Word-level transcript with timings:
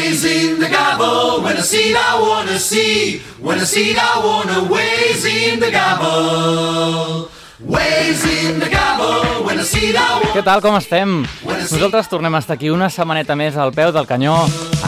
Ways 0.00 0.24
in 0.24 0.58
the 0.58 0.68
gabble, 0.70 1.44
when 1.44 1.58
I 1.58 1.60
see 1.60 1.94
I 1.94 2.16
wanna 2.18 2.58
see, 2.58 3.20
when 3.38 3.60
I 3.60 3.64
see 3.64 3.94
I 3.94 4.16
wanna 4.24 4.64
ways 4.72 5.26
in 5.26 5.60
the 5.60 5.70
gabble. 5.70 7.28
Ways 7.60 8.24
in 8.24 8.60
the 8.60 8.70
gabble, 8.70 9.44
when 9.44 9.58
I 9.58 9.62
see 9.62 9.90
it 9.90 9.96
I 9.96 10.14
wanna... 10.14 10.32
Què 10.32 10.42
tal, 10.42 10.62
com 10.64 10.78
estem? 10.78 11.26
Nosaltres 11.44 12.08
tornem 12.08 12.32
a 12.32 12.40
estar 12.40 12.56
aquí 12.56 12.72
una 12.72 12.88
setmaneta 12.88 13.36
més 13.36 13.60
al 13.60 13.74
peu 13.76 13.92
del 13.92 14.08
canyó, 14.08 14.38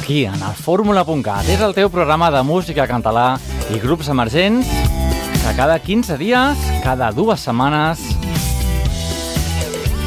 aquí, 0.00 0.24
en 0.24 0.40
el 0.40 0.56
fórmula.cat. 0.56 1.44
És 1.44 1.60
el 1.60 1.76
teu 1.76 1.92
programa 1.92 2.32
de 2.32 2.40
música 2.40 2.88
català 2.88 3.34
i 3.68 3.84
grups 3.84 4.08
emergents 4.08 4.72
que 5.42 5.56
cada 5.60 5.76
15 5.76 6.16
dies, 6.16 6.68
cada 6.86 7.12
dues 7.12 7.44
setmanes, 7.44 8.00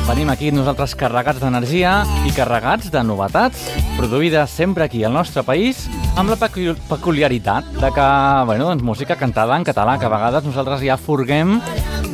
venim 0.06 0.30
aquí 0.30 0.52
nosaltres 0.54 0.94
carregats 0.98 1.42
d'energia 1.42 2.04
i 2.28 2.34
carregats 2.36 2.92
de 2.94 3.02
novetats, 3.04 3.66
produïdes 3.98 4.54
sempre 4.54 4.86
aquí 4.86 5.04
al 5.04 5.14
nostre 5.16 5.42
país, 5.44 5.86
amb 6.16 6.30
la 6.30 6.38
pecu 6.40 6.76
peculiaritat 6.90 7.68
de 7.80 7.92
que, 7.96 8.08
bueno, 8.46 8.70
doncs, 8.70 8.86
música 8.86 9.18
cantada 9.18 9.58
en 9.58 9.66
català, 9.66 9.98
que 10.00 10.06
a 10.06 10.14
vegades 10.14 10.46
nosaltres 10.46 10.86
ja 10.86 10.98
furguem 10.98 11.58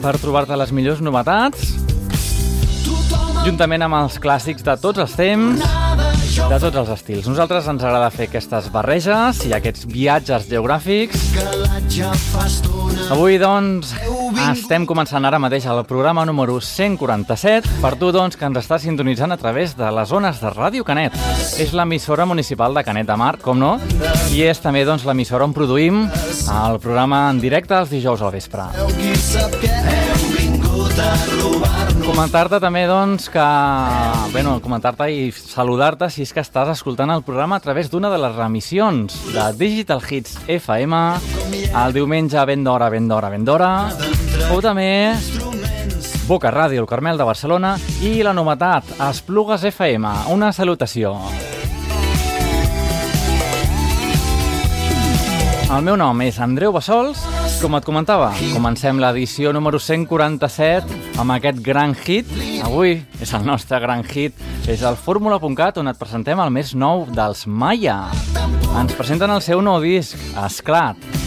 per 0.02 0.16
trobar-te 0.22 0.58
les 0.58 0.72
millors 0.72 1.04
novetats, 1.04 1.74
juntament 3.46 3.84
amb 3.88 4.00
els 4.04 4.20
clàssics 4.24 4.64
de 4.64 4.78
tots 4.80 5.04
els 5.04 5.18
temps, 5.20 5.66
de 6.42 6.60
tots 6.64 6.78
els 6.84 6.94
estils. 6.96 7.28
Nosaltres 7.28 7.68
ens 7.68 7.84
agrada 7.84 8.12
fer 8.14 8.30
aquestes 8.30 8.72
barreges 8.72 9.44
i 9.50 9.56
aquests 9.58 9.88
viatges 9.92 10.48
geogràfics. 10.52 11.28
Avui, 13.12 13.36
doncs, 13.42 13.92
estem 14.52 14.86
començant 14.88 15.26
ara 15.28 15.40
mateix 15.42 15.66
el 15.70 15.82
programa 15.88 16.24
número 16.28 16.58
147 16.64 17.82
per 17.84 17.94
tu, 18.00 18.12
doncs, 18.16 18.38
que 18.40 18.48
ens 18.48 18.60
està 18.62 18.80
sintonitzant 18.80 19.36
a 19.36 19.40
través 19.42 19.76
de 19.80 19.90
les 19.92 20.12
zones 20.12 20.40
de 20.40 20.52
Ràdio 20.54 20.88
Canet. 20.88 21.18
És 21.60 21.76
l'emissora 21.76 22.26
municipal 22.26 22.74
de 22.78 22.86
Canet 22.88 23.10
de 23.10 23.18
Mar, 23.20 23.36
com 23.44 23.60
no, 23.60 23.74
i 24.32 24.46
és 24.48 24.64
també, 24.64 24.86
doncs, 24.88 25.06
l'emissora 25.08 25.48
on 25.48 25.56
produïm 25.58 26.06
el 26.08 26.80
programa 26.84 27.28
en 27.32 27.44
directe 27.44 27.78
els 27.80 27.92
dijous 27.92 28.24
al 28.24 28.34
vespre. 28.36 28.70
Comentar-te 32.06 32.60
també, 32.60 32.86
doncs, 32.90 33.30
que... 33.32 33.46
Bueno, 34.34 34.58
comentar-te 34.64 35.08
i 35.12 35.30
saludar-te 35.32 36.10
si 36.12 36.26
és 36.26 36.34
que 36.34 36.44
estàs 36.44 36.72
escoltant 36.74 37.12
el 37.14 37.24
programa 37.28 37.58
a 37.58 37.64
través 37.64 37.92
d'una 37.92 38.12
de 38.12 38.20
les 38.22 38.36
remissions 38.36 39.16
de 39.34 39.46
Digital 39.60 40.04
Hits 40.10 40.38
FM 40.48 41.02
el 41.72 41.94
diumenge 41.96 42.46
ben 42.46 42.64
d'hora, 42.64 42.90
ben 42.94 43.08
d'hora, 43.08 43.30
ben 43.32 43.46
d'hora 43.48 43.72
o 44.52 44.60
també 44.64 44.90
Boca 46.28 46.52
Ràdio, 46.54 46.80
el 46.84 46.88
Carmel 46.88 47.18
de 47.20 47.28
Barcelona 47.28 47.74
i 48.08 48.22
la 48.24 48.32
novetat, 48.32 48.88
Esplugues 49.10 49.66
FM. 49.68 50.08
Una 50.32 50.54
salutació. 50.56 51.18
El 55.72 55.84
meu 55.88 55.98
nom 56.00 56.24
és 56.24 56.40
Andreu 56.40 56.72
Bassols. 56.76 57.41
Com 57.62 57.76
et 57.78 57.86
comentava, 57.86 58.32
comencem 58.56 58.98
l'edició 58.98 59.52
número 59.54 59.78
147 59.78 61.20
amb 61.22 61.36
aquest 61.36 61.62
gran 61.62 61.94
hit. 61.94 62.26
Avui 62.66 62.96
és 63.22 63.36
el 63.38 63.46
nostre 63.46 63.78
gran 63.84 64.02
hit. 64.02 64.34
És 64.66 64.82
el 64.82 64.98
Fórmula.cat 64.98 65.78
on 65.78 65.94
et 65.94 66.02
presentem 66.02 66.42
el 66.42 66.50
més 66.50 66.74
nou 66.74 67.06
dels 67.14 67.46
Maya. 67.46 68.02
Ens 68.74 68.98
presenten 68.98 69.38
el 69.38 69.46
seu 69.46 69.62
nou 69.62 69.78
disc, 69.86 70.18
Esclat. 70.42 71.21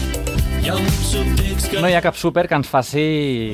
No 0.65 1.89
hi 1.89 1.93
ha 1.93 2.01
cap 2.01 2.15
súper 2.17 2.47
que 2.49 2.57
ens 2.57 2.69
faci 2.69 3.03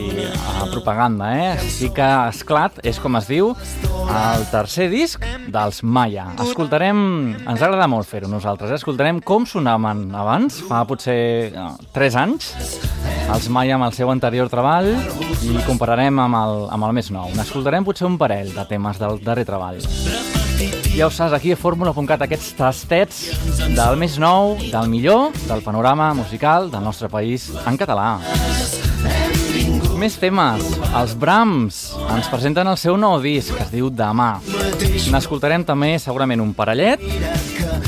uh, 0.08 0.64
propaganda, 0.72 1.31
eh? 1.36 1.50
Sí 1.73 1.90
que 1.92 2.08
Esclat 2.30 2.80
és 2.88 3.00
com 3.04 3.17
es 3.20 3.28
diu 3.28 3.52
el 4.12 4.45
tercer 4.52 4.88
disc 4.92 5.26
dels 5.52 5.82
Maya. 5.84 6.30
Escoltarem... 6.44 7.02
Ens 7.42 7.59
agrada 7.59 7.89
molt 7.92 8.08
fer-ho 8.08 8.32
nosaltres, 8.32 8.72
eh? 8.72 8.80
Escoltarem 8.80 9.20
com 9.20 9.48
sonaven 9.50 10.08
abans, 10.16 10.62
fa 10.70 10.86
potser 10.88 11.52
uh, 11.52 11.73
3 11.95 12.20
anys, 12.23 12.52
els 13.28 13.52
Maya 13.52 13.76
amb 13.76 13.89
el 13.89 13.95
seu 13.98 14.12
anterior 14.14 14.52
treball 14.52 14.94
i 15.44 15.56
compararem 15.67 16.23
amb 16.23 16.44
el, 16.45 16.67
amb 16.71 16.88
el 16.89 17.00
més 17.00 17.11
nou. 17.11 17.32
N'escoltarem 17.36 17.88
potser 17.88 18.08
un 18.08 18.20
parell 18.21 18.55
de 18.55 18.70
temes 18.71 19.02
del 19.02 19.20
darrer 19.26 19.48
treball. 19.48 19.83
Ja 20.95 21.08
ho 21.08 21.11
saps, 21.14 21.33
aquí 21.33 21.54
a 21.54 21.58
Fórmula.cat 21.58 22.26
aquests 22.26 22.52
tastets 22.58 23.22
del 23.73 23.98
més 23.98 24.17
nou, 24.22 24.58
del 24.60 24.89
millor, 24.92 25.32
del 25.48 25.64
panorama 25.66 26.11
musical 26.14 26.70
del 26.72 26.83
nostre 26.83 27.10
país 27.10 27.49
en 27.66 27.80
català. 27.80 28.20
Més 30.02 30.16
temes. 30.17 30.64
Els 30.98 31.11
Brahms 31.17 31.82
ens 32.10 32.30
presenten 32.32 32.70
el 32.70 32.77
seu 32.82 32.98
nou 32.98 33.20
disc, 33.21 33.54
que 33.54 33.66
es 33.67 33.73
diu 33.73 33.92
Demà. 33.94 34.32
N'escoltarem 35.14 35.66
també 35.67 35.94
segurament 36.02 36.42
un 36.42 36.55
parellet 36.58 37.04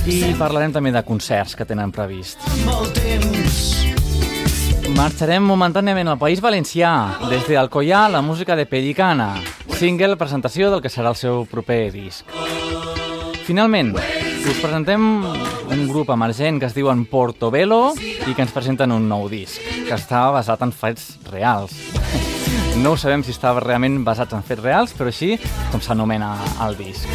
i 0.05 0.35
parlarem 0.37 0.73
també 0.75 0.93
de 0.93 1.01
concerts 1.07 1.57
que 1.57 1.65
tenen 1.65 1.93
previst. 1.93 2.37
Marxarem 4.93 5.41
momentàniament 5.41 6.11
al 6.11 6.19
País 6.21 6.41
Valencià, 6.43 6.93
des 7.31 7.47
d'Alcoyà, 7.49 8.05
la 8.13 8.21
música 8.21 8.55
de 8.55 8.67
Pellicana, 8.69 9.31
single 9.77 10.17
presentació 10.17 10.69
del 10.71 10.81
que 10.83 10.91
serà 10.91 11.11
el 11.13 11.17
seu 11.19 11.43
proper 11.49 11.91
disc. 11.93 12.27
Finalment, 13.43 13.91
us 13.95 14.59
presentem 14.61 15.03
un 15.23 15.83
grup 15.89 16.11
emergent 16.13 16.61
que 16.61 16.69
es 16.69 16.75
diuen 16.75 17.05
Portobello 17.09 17.93
i 17.99 18.33
que 18.33 18.43
ens 18.45 18.53
presenten 18.55 18.93
un 18.95 19.09
nou 19.09 19.27
disc, 19.31 19.59
que 19.87 19.95
està 19.97 20.29
basat 20.35 20.63
en 20.65 20.71
fets 20.75 21.17
reals. 21.31 21.75
No 22.73 22.95
sabem 22.97 23.21
si 23.21 23.29
està 23.29 23.51
realment 23.59 23.99
basat 24.01 24.31
en 24.33 24.41
fets 24.41 24.63
reals, 24.63 24.95
però 24.97 25.11
així 25.11 25.35
com 25.69 25.81
s'anomena 25.83 26.31
el 26.65 26.73
disc. 26.79 27.05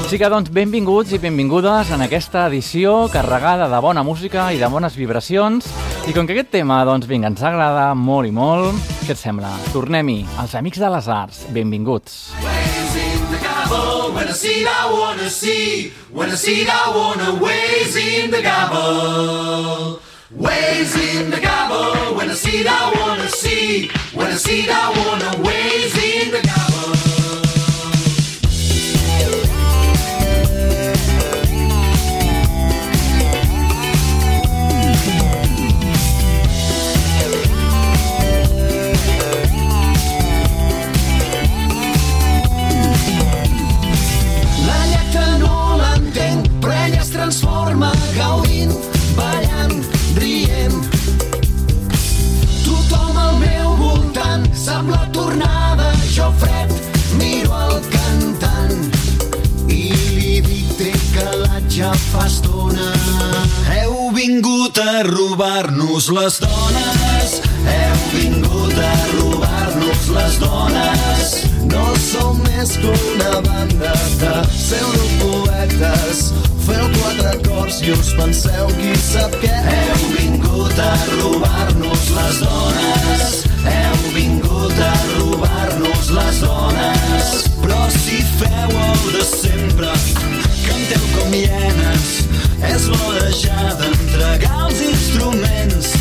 Així 0.00 0.16
que, 0.16 0.30
doncs, 0.32 0.48
benvinguts 0.52 1.12
i 1.12 1.20
benvingudes 1.20 1.92
en 1.92 2.06
aquesta 2.06 2.46
edició 2.48 3.10
carregada 3.12 3.68
de 3.68 3.82
bona 3.84 4.02
música 4.04 4.48
i 4.52 4.58
de 4.60 4.72
bones 4.72 4.96
vibracions. 4.96 5.68
I 6.08 6.16
com 6.16 6.24
que 6.24 6.32
aquest 6.38 6.50
tema, 6.56 6.80
doncs, 6.88 7.08
vinga, 7.08 7.28
ens 7.32 7.44
agrada 7.44 7.92
molt 7.92 8.28
i 8.28 8.34
molt, 8.36 8.91
què 9.06 9.14
et 9.16 9.18
sembla? 9.18 9.50
Tornem-hi, 9.72 10.20
els 10.42 10.52
Amics 10.58 10.78
de 10.82 10.88
les 10.94 11.08
Arts. 11.10 11.44
Benvinguts. 11.54 12.18
When 14.14 14.28
I 14.28 14.32
see 14.32 14.64
I 14.64 14.86
see. 15.28 15.92
When 16.12 16.30
I 16.30 16.34
see 16.34 16.66
I 16.66 16.92
ways 17.40 17.96
in 17.96 18.30
the 18.30 18.42
in 20.96 21.30
the. 21.30 22.14
When 22.16 22.30
I 22.30 22.34
see 22.34 22.64
I 22.66 22.92
wanna 22.96 23.28
see. 23.28 23.90
When 24.14 24.28
I 24.28 24.36
see 24.36 24.66
I 24.68 24.88
wanna 24.96 25.42
ways 25.42 25.94
in 25.96 26.30
the 26.30 26.40
gabble. 26.42 26.61
Robar-nos 66.02 66.10
les 66.10 66.40
dones, 66.40 67.40
heu 67.66 68.18
vingut 68.18 68.78
a 68.78 68.94
robar-nos 69.16 70.08
les 70.08 70.38
dones. 70.38 71.46
No 71.70 71.94
som 71.96 72.38
més 72.42 72.76
que 72.76 72.88
una 72.88 73.40
banda 73.40 73.92
de 74.18 74.32
pseudopoetes. 74.48 76.32
Feu 76.66 76.88
quatre 76.96 77.38
cors 77.46 77.80
i 77.82 77.92
us 77.92 78.12
penseu 78.18 78.66
qui 78.80 78.96
sap 78.98 79.34
què. 79.42 79.52
Heu 79.52 80.10
vingut 80.16 80.78
a 80.78 80.92
robar-nos 81.20 82.10
les 82.16 82.42
dones. 82.42 83.38
Heu 83.62 84.12
vingut 84.16 84.78
a 84.82 84.94
robar-nos 85.18 86.10
les 86.10 86.40
dones. 86.42 87.34
Però 87.62 87.86
si 87.90 88.22
feu 88.40 88.78
el 88.88 89.12
de 89.12 89.24
sempre, 89.28 89.94
canteu 90.68 91.04
com 91.16 91.34
hienes. 91.34 92.08
És 92.74 92.88
l'hora 92.92 93.28
d'entregar 93.80 94.68
els 94.68 94.80
instruments. 94.92 95.92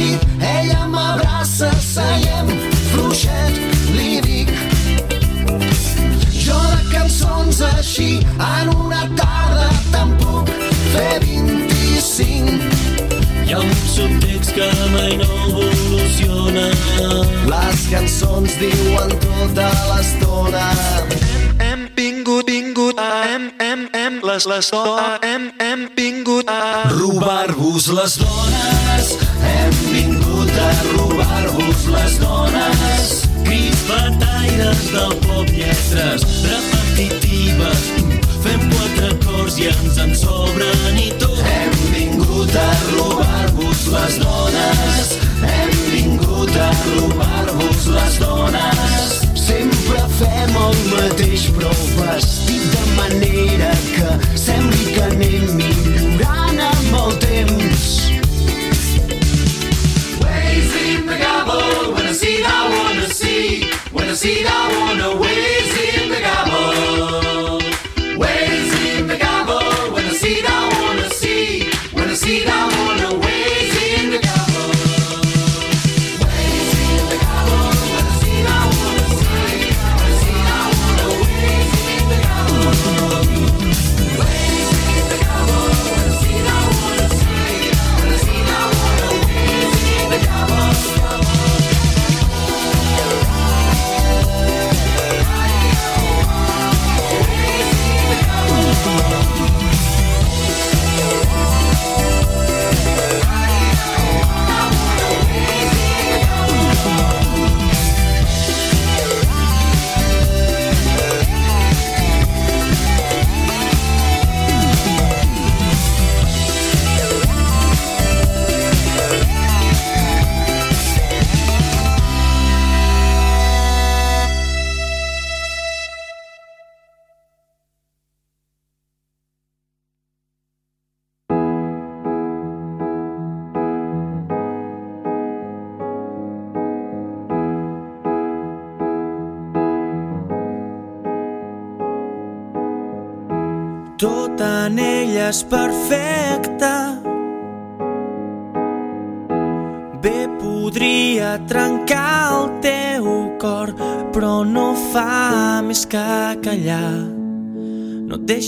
Hit, 0.00 0.22
ella 0.40 0.86
m'abraça, 0.88 1.68
seiem 1.82 2.29
que 14.60 14.88
mai 14.92 15.16
no 15.16 15.28
evoluciona. 15.48 16.66
Les 17.52 17.80
cançons 17.92 18.56
diuen 18.60 19.14
tota 19.24 19.68
l'estona. 19.88 20.66
Hem, 20.76 21.14
hem 21.66 21.86
vingut, 21.96 22.50
vingut, 22.50 23.00
a, 23.00 23.08
hem, 23.30 23.48
hem, 23.64 23.86
hem, 23.96 24.20
les, 24.28 24.46
les, 24.52 24.72
o, 24.76 24.82
a, 25.00 25.16
hem, 25.24 25.48
hem 25.64 25.86
vingut 25.96 26.50
a... 26.52 26.60
Robar-vos 26.92 27.88
les 27.96 28.18
dones, 28.20 29.14
hem 29.48 29.80
vingut 29.94 30.52
a 30.66 30.70
robar-vos 30.92 31.86
les 31.96 32.18
dones. 32.20 33.14
Crispataires 33.48 34.84
del 34.92 35.16
pop 35.24 35.54
lletres 35.56 36.28
repetitives, 36.44 37.88
fem 38.44 38.68
quatre 38.76 39.14
cors 39.24 39.58
i 39.60 39.72
ens 39.72 40.04
en 40.04 40.14
sobren 40.16 41.00
i 41.00 41.09
les 43.90 44.18
dones, 44.18 45.08
hem 45.42 45.70
vingut 45.90 46.56
a 46.56 46.70
robar-vos 46.84 47.86
les 47.96 48.18
dones, 48.22 49.18
sempre 49.34 50.06
fem 50.20 50.56
el 50.66 50.80
mateix. 50.94 51.29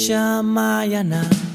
siya 0.02 0.42
mayanap 0.42 1.51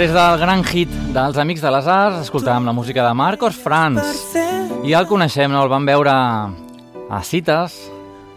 Després 0.00 0.16
del 0.16 0.38
gran 0.40 0.62
hit 0.64 0.92
dels 1.12 1.36
Amics 1.36 1.60
de 1.60 1.70
les 1.74 1.88
Arts, 1.92 2.22
escoltàvem 2.22 2.64
la 2.64 2.72
música 2.72 3.02
de 3.04 3.10
Marcos 3.12 3.58
Franz. 3.60 4.30
I 4.80 4.94
ja 4.94 5.02
el 5.02 5.08
coneixem, 5.10 5.52
no? 5.52 5.60
el 5.60 5.68
vam 5.68 5.84
veure 5.84 6.14
a 6.16 7.18
cites. 7.20 7.74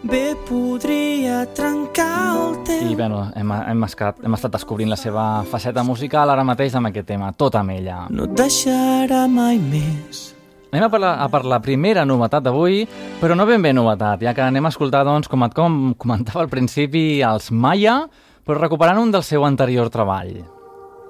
Bé, 0.04 0.34
podria 0.44 1.38
trencar 1.56 2.34
el 2.34 2.58
temps. 2.68 2.84
I 2.84 2.92
bueno, 2.98 3.22
hem, 3.32 3.54
hem, 3.56 3.86
escat, 3.88 4.20
hem 4.20 4.36
estat 4.36 4.58
descobrint 4.58 4.92
la 4.92 4.98
seva 5.00 5.24
faceta 5.48 5.80
musical 5.88 6.34
ara 6.34 6.44
mateix 6.44 6.76
amb 6.76 6.90
aquest 6.90 7.08
tema, 7.14 7.30
tot 7.32 7.56
amb 7.56 7.72
ella. 7.72 8.02
No 8.12 8.26
et 8.28 8.34
deixarà 8.36 9.22
mai 9.24 9.56
més. 9.56 10.34
Anem 10.68 10.84
a 10.84 10.92
per, 10.92 11.00
la, 11.00 11.14
a 11.24 11.30
per 11.32 11.46
la 11.48 11.62
primera 11.64 12.04
novetat 12.04 12.44
d'avui, 12.44 12.82
però 13.22 13.38
no 13.40 13.48
ben 13.48 13.64
bé 13.64 13.72
novetat, 13.72 14.20
ja 14.20 14.36
que 14.36 14.44
anem 14.44 14.68
a 14.68 14.74
escoltar, 14.74 15.06
doncs, 15.08 15.32
com 15.32 15.48
et 15.48 15.56
com 15.56 15.94
comentava 15.96 16.44
al 16.44 16.52
principi, 16.52 17.22
els 17.24 17.48
Maya, 17.48 18.02
però 18.44 18.60
recuperant 18.60 19.00
un 19.00 19.16
del 19.16 19.24
seu 19.24 19.48
anterior 19.48 19.88
treball. 19.88 20.42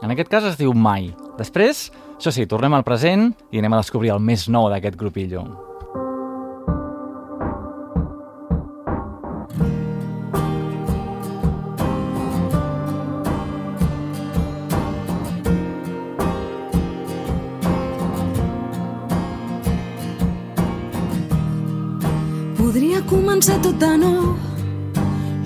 En 0.03 0.11
aquest 0.11 0.31
cas 0.31 0.45
es 0.49 0.57
diu 0.59 0.75
Mai. 0.75 1.13
Després, 1.39 1.89
això 2.17 2.33
sí, 2.35 2.47
tornem 2.51 2.75
al 2.75 2.85
present 2.87 3.31
i 3.53 3.61
anem 3.61 3.77
a 3.77 3.83
descobrir 3.83 4.13
el 4.15 4.21
més 4.23 4.49
nou 4.49 4.69
d'aquest 4.73 4.99
grupillo. 4.99 5.45
Podria 22.59 23.01
començar 23.11 23.61
tot 23.63 23.79
de 23.79 23.95
nou, 24.03 24.35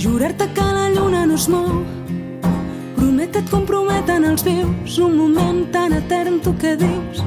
jurar-te 0.00 0.48
que 0.56 0.72
la 0.74 0.90
lluna 0.96 1.26
no 1.28 1.36
es 1.36 1.48
mou. 1.52 1.97
Promet 3.08 3.30
que 3.32 3.40
et 3.40 3.48
comprometen 3.48 4.26
els 4.28 4.42
vius, 4.44 4.98
un 5.00 5.14
moment 5.16 5.62
tan 5.72 5.94
etern, 5.96 6.34
tu 6.44 6.52
què 6.60 6.74
dius? 6.76 7.22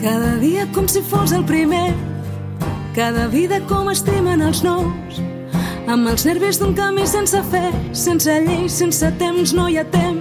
Cada 0.00 0.30
dia 0.40 0.64
com 0.72 0.88
si 0.88 1.02
fos 1.04 1.34
el 1.36 1.44
primer, 1.44 1.92
cada 2.96 3.26
vida 3.28 3.58
com 3.68 3.92
estimen 3.92 4.40
els 4.46 4.62
nous. 4.64 5.20
Amb 5.84 6.08
els 6.08 6.24
nervis 6.24 6.62
d'un 6.62 6.72
camí 6.72 7.04
sense 7.04 7.44
fe, 7.52 7.66
sense 7.92 8.40
llei, 8.48 8.64
sense 8.72 9.12
temps, 9.20 9.52
no 9.52 9.68
hi 9.68 9.76
ha 9.82 9.84
temps. 9.92 10.17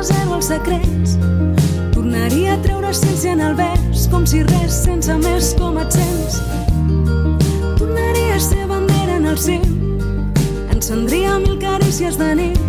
A 0.00 0.02
zero 0.02 0.34
als 0.34 0.46
secrets, 0.46 1.18
tornaria 1.92 2.54
a 2.54 2.60
treure 2.64 2.88
ciència 2.96 3.34
en 3.34 3.40
el 3.44 3.54
vers, 3.58 4.06
com 4.08 4.24
si 4.24 4.38
res, 4.46 4.78
sense 4.86 5.12
més, 5.20 5.50
com 5.58 5.76
et 5.76 5.92
sents. 5.92 6.38
Tornaria 7.76 8.38
a 8.38 8.40
ser 8.40 8.64
bandera 8.70 9.18
en 9.18 9.26
el 9.28 9.36
cim, 9.36 9.66
encendria 10.72 11.36
mil 11.42 11.58
carícies 11.60 12.16
de 12.16 12.30
nit, 12.38 12.62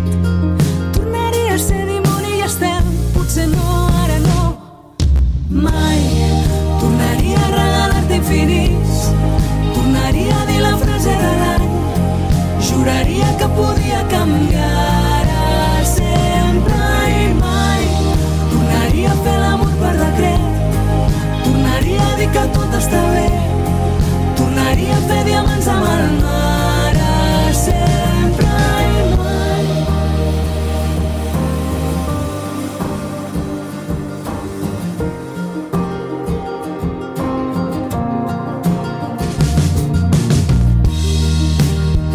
tornaria 0.98 1.54
a 1.54 1.62
ser 1.62 1.80
dimoni 1.88 2.36
i 2.36 2.44
estel, 2.50 2.92
potser 3.16 3.48
no, 3.54 3.80
ara 4.02 4.18
no, 4.26 4.44
mai. 5.48 6.04
Tornaria 6.82 7.40
a 7.46 7.52
regalar-te 7.54 8.20
infinits, 8.20 9.08
tornaria 9.72 10.36
a 10.36 10.50
dir 10.52 10.60
la 10.66 10.76
frase 10.84 11.16
de 11.24 11.32
l'any, 11.40 11.72
Juraria 12.68 13.32
que 13.40 13.48
podia 13.56 14.04
canviar 14.12 14.71
que 22.32 22.42
tot 22.54 22.74
està 22.78 23.00
bé, 23.12 23.26
tornaria 24.38 24.94
a 24.96 25.00
fer 25.08 25.18
diamants 25.26 25.66
amb 25.68 25.84
el 25.90 26.04
mar, 26.22 26.94
sempre 27.58 28.46
i 28.86 29.02
mai. 29.18 29.66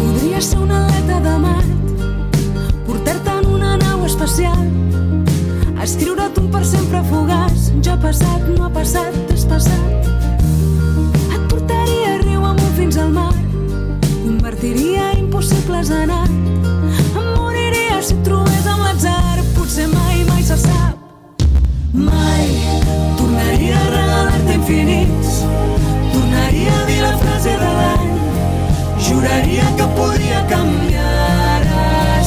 Podria 0.00 0.42
ser 0.48 0.58
una 0.64 0.82
aleta 0.86 1.20
de 1.28 1.36
mar, 1.46 1.64
portar-te 2.88 3.38
en 3.38 3.48
una 3.54 3.76
nau 3.84 4.04
espacial, 4.10 4.66
escriure't 5.86 6.42
un 6.42 6.50
per 6.50 6.66
sempre 6.66 7.06
fugaç, 7.12 7.70
ha 7.86 7.98
passat, 8.02 8.52
no 8.56 8.66
ha 8.66 8.74
passat. 8.82 9.17
Impossibles 15.50 15.90
en 15.90 16.10
art. 16.10 16.30
Em 17.16 17.36
moriria 17.36 18.02
si 18.02 18.14
et 18.14 18.22
trobés 18.24 18.66
amb 18.68 18.82
l'atzar, 18.84 19.40
potser 19.56 19.86
mai, 19.88 20.24
mai 20.28 20.42
se 20.42 20.56
sap. 20.60 20.96
Mai 21.92 22.48
tornaria 23.16 23.78
a 23.78 23.90
regalar-te 23.94 24.54
infinits, 24.58 25.40
tornaria 26.12 26.74
a 26.74 26.84
dir 26.90 27.00
la 27.00 27.14
frase 27.22 27.54
de 27.62 27.70
l'any, 27.78 28.10
Juraria 29.08 29.68
que 29.78 29.86
podria 29.96 30.42
canviar 30.50 31.64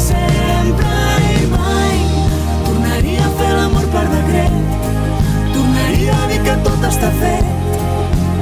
sempre 0.02 0.94
i 1.36 1.48
mai. 1.52 1.98
Tornaria 2.66 3.26
a 3.28 3.34
fer 3.42 3.52
l'amor 3.58 3.90
per 3.94 4.06
decret, 4.16 4.56
tornaria 5.54 6.16
a 6.24 6.32
dir 6.32 6.42
que 6.48 6.58
tot 6.66 6.90
està 6.90 7.12
fet, 7.22 7.76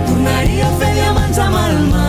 tornaria 0.08 0.70
a 0.70 0.78
fer 0.80 0.94
diamants 1.02 1.44
amb 1.48 1.60
el 1.66 1.84
mar, 1.92 2.09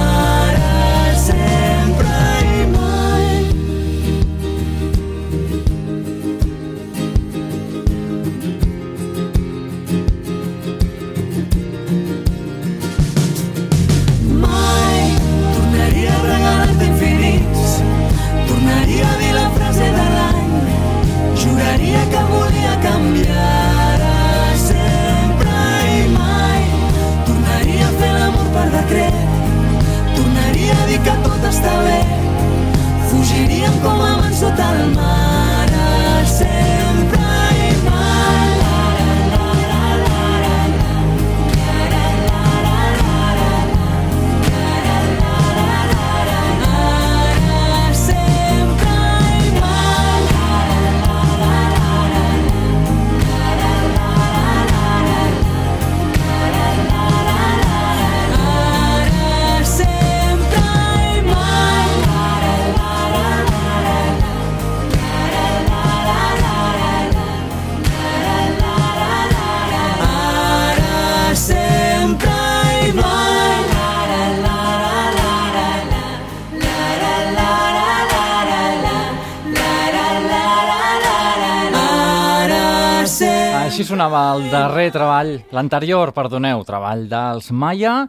sonava 84.01 84.33
el 84.33 84.47
darrer 84.49 84.87
treball, 84.95 85.31
l'anterior, 85.53 86.15
perdoneu, 86.17 86.63
treball 86.65 87.03
dels 87.11 87.51
Maya. 87.53 88.07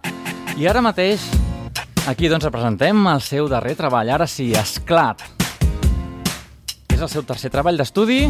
I 0.55 0.69
ara 0.71 0.79
mateix, 0.79 1.25
aquí 2.07 2.29
doncs 2.31 2.45
representem 2.47 3.01
el 3.11 3.19
seu 3.19 3.49
darrer 3.51 3.73
treball, 3.75 4.07
ara 4.07 4.23
sí, 4.23 4.53
Esclat. 4.55 5.19
És 6.95 6.95
el 6.95 7.11
seu 7.11 7.25
tercer 7.27 7.51
treball 7.51 7.75
d'estudi 7.75 8.21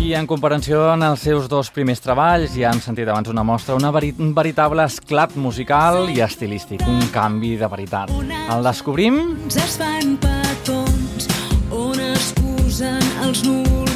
i 0.00 0.14
en 0.16 0.24
comparació 0.30 0.86
amb 0.94 1.10
els 1.10 1.28
seus 1.28 1.52
dos 1.52 1.68
primers 1.68 2.00
treballs, 2.00 2.56
ja 2.56 2.72
hem 2.72 2.80
sentit 2.80 3.12
abans 3.12 3.28
una 3.28 3.44
mostra, 3.44 3.76
una 3.76 3.92
veri 3.92 4.14
un 4.24 4.32
veritable 4.32 4.88
esclat 4.88 5.36
musical 5.36 6.06
i 6.08 6.24
estilístic, 6.24 6.80
un 6.88 7.10
canvi 7.12 7.58
de 7.60 7.68
veritat. 7.68 8.16
El 8.56 8.64
descobrim 8.64 9.20
es 9.52 9.76
fan 9.76 10.16
petons 10.16 11.28
on 11.68 12.00
es 12.08 12.32
posen 12.40 13.04
els 13.28 13.44
núvols 13.44 13.91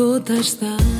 i 0.00 0.02
tot 0.02 0.99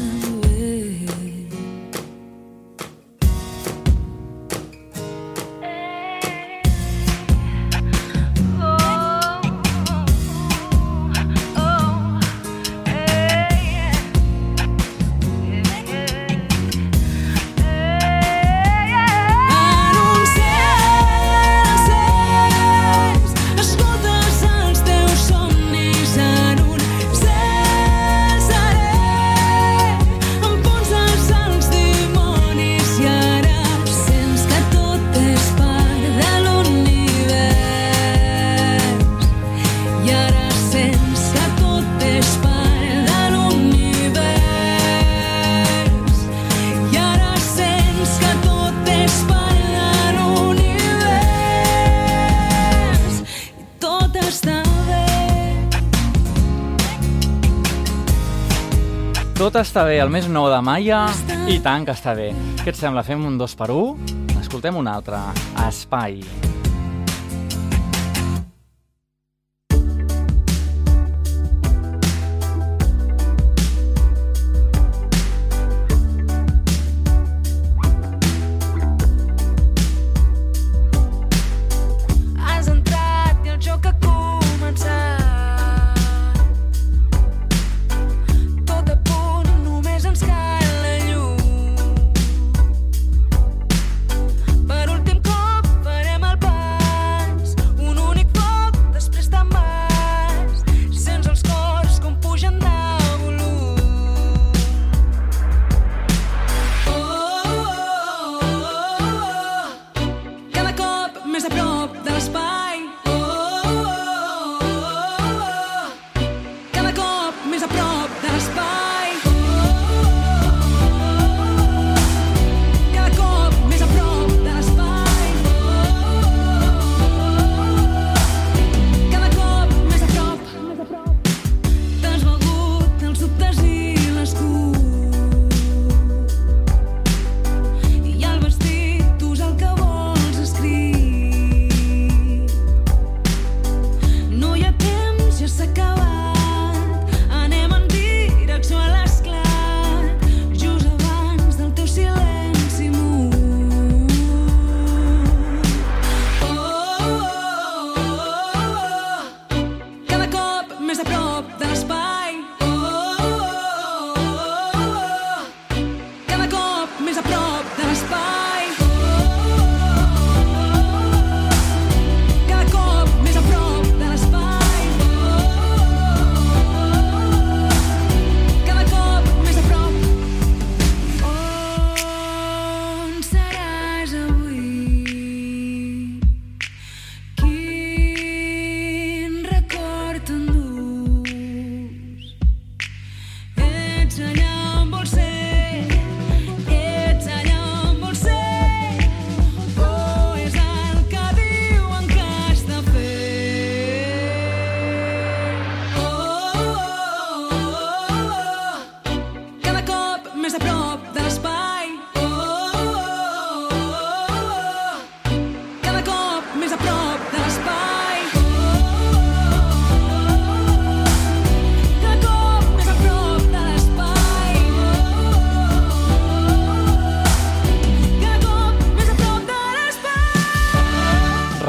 està 59.70 59.84
bé, 59.86 60.00
el 60.02 60.10
mes 60.10 60.26
nou 60.26 60.48
de 60.50 60.58
Maia, 60.66 61.04
i 61.46 61.60
tant 61.62 61.86
que 61.86 61.94
està 61.94 62.16
bé. 62.18 62.32
Què 62.64 62.72
et 62.72 62.80
sembla? 62.80 63.06
Fem 63.06 63.22
un 63.28 63.38
dos 63.38 63.54
per 63.54 63.70
un? 63.70 64.02
Escoltem 64.42 64.82
un 64.82 64.90
altre. 64.90 65.22
Espai. 65.68 66.18
Has 66.26 66.39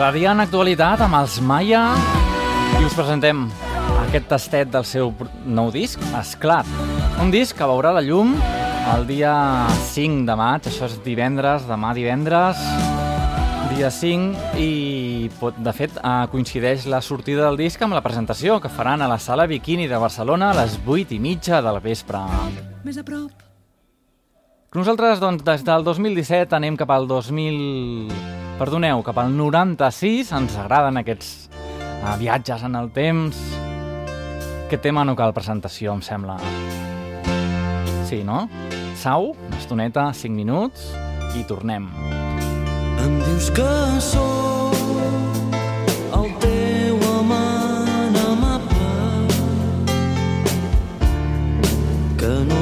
Radiant 0.01 0.41
actualitat 0.41 1.01
amb 1.05 1.17
els 1.19 1.35
Maia 1.45 1.81
i 2.79 2.85
us 2.87 2.95
presentem 2.97 3.43
aquest 4.07 4.25
tastet 4.31 4.71
del 4.73 4.85
seu 4.87 5.11
nou 5.45 5.69
disc, 5.73 6.01
Esclat. 6.17 6.65
Un 7.21 7.29
disc 7.33 7.53
que 7.57 7.67
veurà 7.69 7.91
la 7.93 8.01
llum 8.01 8.33
el 8.95 9.05
dia 9.05 9.33
5 9.91 10.25
de 10.25 10.35
maig, 10.39 10.65
això 10.71 10.87
és 10.89 10.95
divendres, 11.05 11.67
demà 11.69 11.91
divendres, 11.93 12.57
dia 13.75 13.91
5, 13.93 14.57
i 14.57 15.29
pot- 15.39 15.59
de 15.61 15.73
fet 15.77 15.93
eh, 16.01 16.15
coincideix 16.33 16.87
la 16.89 17.03
sortida 17.05 17.45
del 17.45 17.59
disc 17.61 17.81
amb 17.85 17.93
la 17.93 18.01
presentació 18.01 18.57
que 18.59 18.73
faran 18.73 19.05
a 19.05 19.07
la 19.11 19.19
Sala 19.21 19.45
Bikini 19.47 19.85
de 19.87 20.01
Barcelona 20.01 20.49
a 20.51 20.57
les 20.63 20.79
8 20.81 21.13
i 21.13 21.21
mitja 21.21 21.61
del 21.61 21.77
vespre. 21.79 22.25
Més 22.83 22.97
a 22.97 23.05
prop. 23.05 23.29
Nosaltres, 24.73 25.19
doncs, 25.21 25.43
des 25.45 25.63
del 25.67 25.85
2017 25.85 26.57
anem 26.57 26.79
cap 26.79 26.89
al 26.89 27.05
2000... 27.07 28.49
Perdoneu, 28.61 28.99
cap 29.01 29.17
al 29.17 29.31
96. 29.33 30.29
Ens 30.37 30.55
agraden 30.61 30.99
aquests 31.01 31.47
uh, 31.49 32.11
viatges 32.21 32.61
en 32.67 32.77
el 32.77 32.91
temps. 32.93 33.39
Aquest 34.67 34.83
tema 34.85 35.01
no 35.01 35.15
cal 35.17 35.33
presentació, 35.33 35.95
em 35.97 36.03
sembla. 36.05 36.35
Sí, 38.05 38.19
no? 38.21 38.43
Sau, 39.01 39.31
una 39.33 39.57
estoneta, 39.57 40.03
5 40.13 40.37
minuts, 40.37 40.91
i 41.33 41.41
tornem. 41.49 41.89
Em 43.01 43.17
dius 43.23 43.49
que 43.57 43.71
sóc 44.11 44.77
el 46.19 46.29
teu 46.45 47.01
amant 47.15 48.19
amable 48.27 48.93
que 52.21 52.35
no 52.51 52.61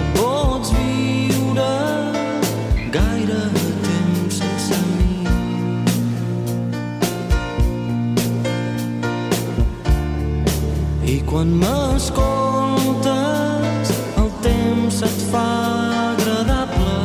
Quan 11.29 11.51
m'escoltes, 11.61 13.11
el 14.17 14.29
temps 14.41 14.95
et 15.05 15.19
fa 15.29 15.49
agradable. 16.07 16.95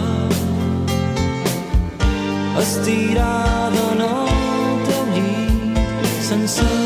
Estirada 2.62 3.84
en 3.92 4.00
el 4.08 4.80
teu 4.88 5.04
llit, 5.12 6.08
sense 6.30 6.83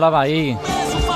semblava 0.00 0.22
ahir. 0.24 0.56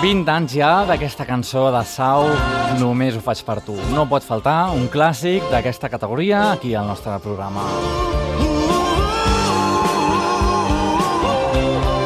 20 0.03 0.29
anys 0.29 0.55
ja 0.59 0.85
d'aquesta 0.85 1.25
cançó 1.25 1.71
de 1.73 1.81
Sau, 1.89 2.29
Només 2.77 3.15
ho 3.15 3.21
faig 3.23 3.41
per 3.47 3.63
tu. 3.63 3.77
No 3.95 4.03
pot 4.11 4.25
faltar 4.27 4.75
un 4.75 4.89
clàssic 4.91 5.45
d'aquesta 5.49 5.89
categoria 5.89 6.51
aquí 6.51 6.75
al 6.75 6.89
nostre 6.89 7.15
programa. 7.23 7.63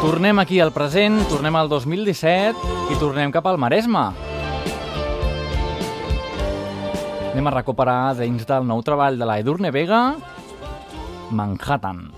Tornem 0.04 0.38
aquí 0.38 0.60
al 0.60 0.70
present, 0.76 1.18
tornem 1.32 1.56
al 1.56 1.72
2017 1.72 2.92
i 2.92 3.00
tornem 3.00 3.32
cap 3.32 3.48
al 3.48 3.58
Maresme. 3.58 4.04
Anem 7.32 7.48
a 7.48 7.56
recuperar 7.56 8.14
dins 8.20 8.46
del 8.46 8.68
nou 8.68 8.84
treball 8.84 9.18
de 9.18 9.26
la 9.26 9.40
Edurne 9.40 9.72
Vega, 9.72 10.04
Manhattan. 11.30 12.17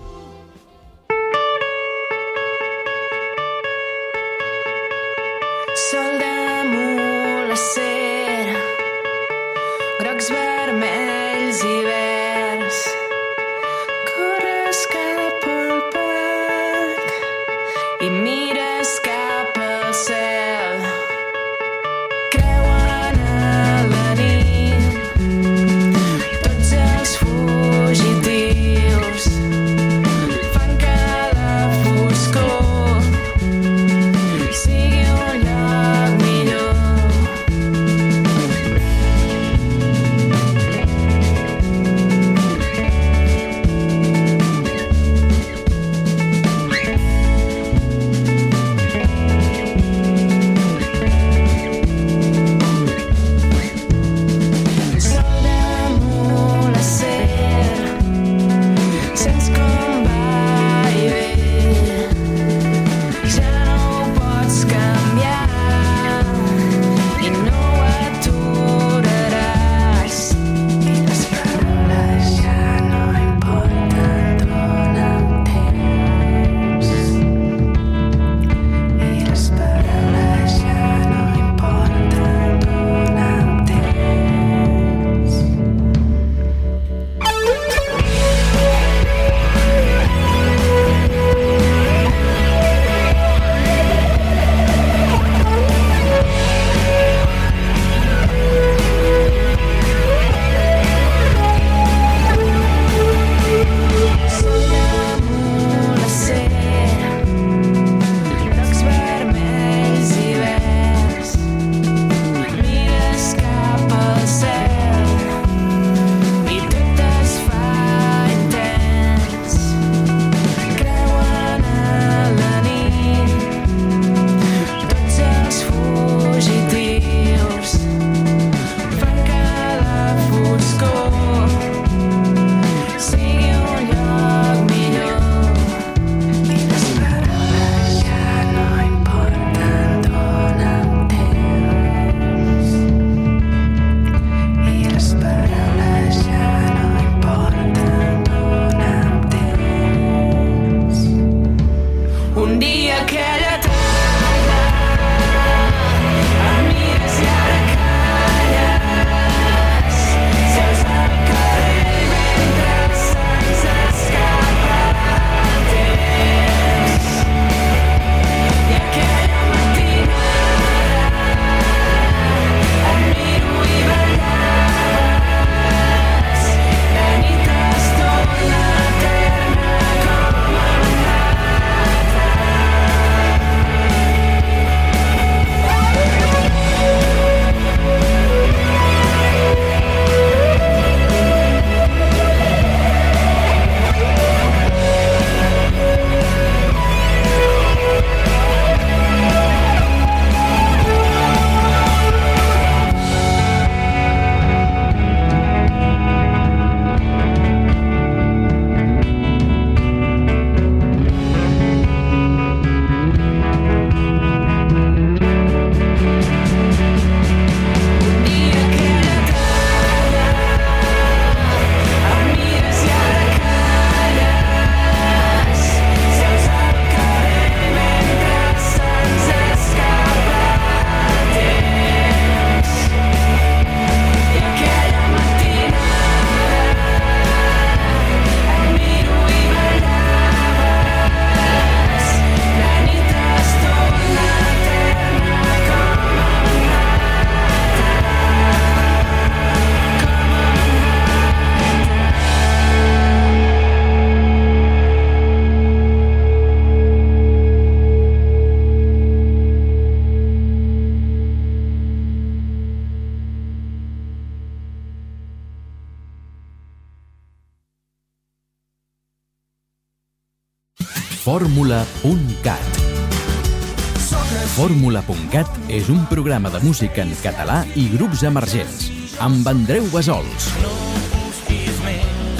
Programa 276.31 276.59
de 276.59 276.65
música 276.65 277.01
en 277.03 277.09
català 277.19 277.57
i 277.75 277.89
grups 277.91 278.21
emergents, 278.23 278.85
amb 279.19 279.43
Andreu 279.51 279.83
Besols. 279.91 280.45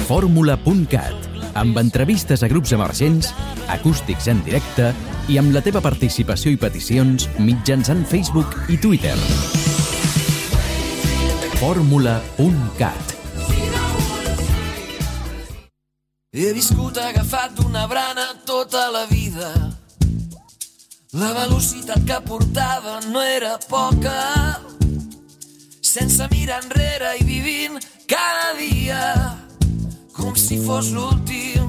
Fórmula.cat, 0.08 1.26
amb 1.60 1.76
entrevistes 1.76 2.40
a 2.40 2.48
grups 2.48 2.72
emergents, 2.72 3.34
acústics 3.68 4.30
en 4.32 4.40
directe 4.46 4.94
i 5.28 5.36
amb 5.36 5.52
la 5.52 5.60
teva 5.60 5.82
participació 5.84 6.54
i 6.54 6.56
peticions 6.56 7.28
mitjançant 7.36 8.00
Facebook 8.08 8.56
i 8.72 8.80
Twitter. 8.80 9.18
Fórmula.cat 11.60 13.12
He 16.32 16.48
viscut 16.56 16.96
agafat 16.96 17.60
d'una 17.60 17.84
brana 17.92 18.30
tota 18.48 18.88
la 18.88 19.04
vida. 19.12 19.71
La 21.12 21.34
velocitat 21.36 22.06
que 22.08 22.16
portava 22.24 23.00
no 23.10 23.20
era 23.20 23.58
poca. 23.68 24.60
Sense 25.84 26.24
mirar 26.30 26.62
enrere 26.64 27.10
i 27.20 27.24
vivint 27.28 27.76
cada 28.08 28.54
dia 28.56 29.02
com 30.16 30.32
si 30.34 30.56
fos 30.64 30.88
l'últim, 30.96 31.68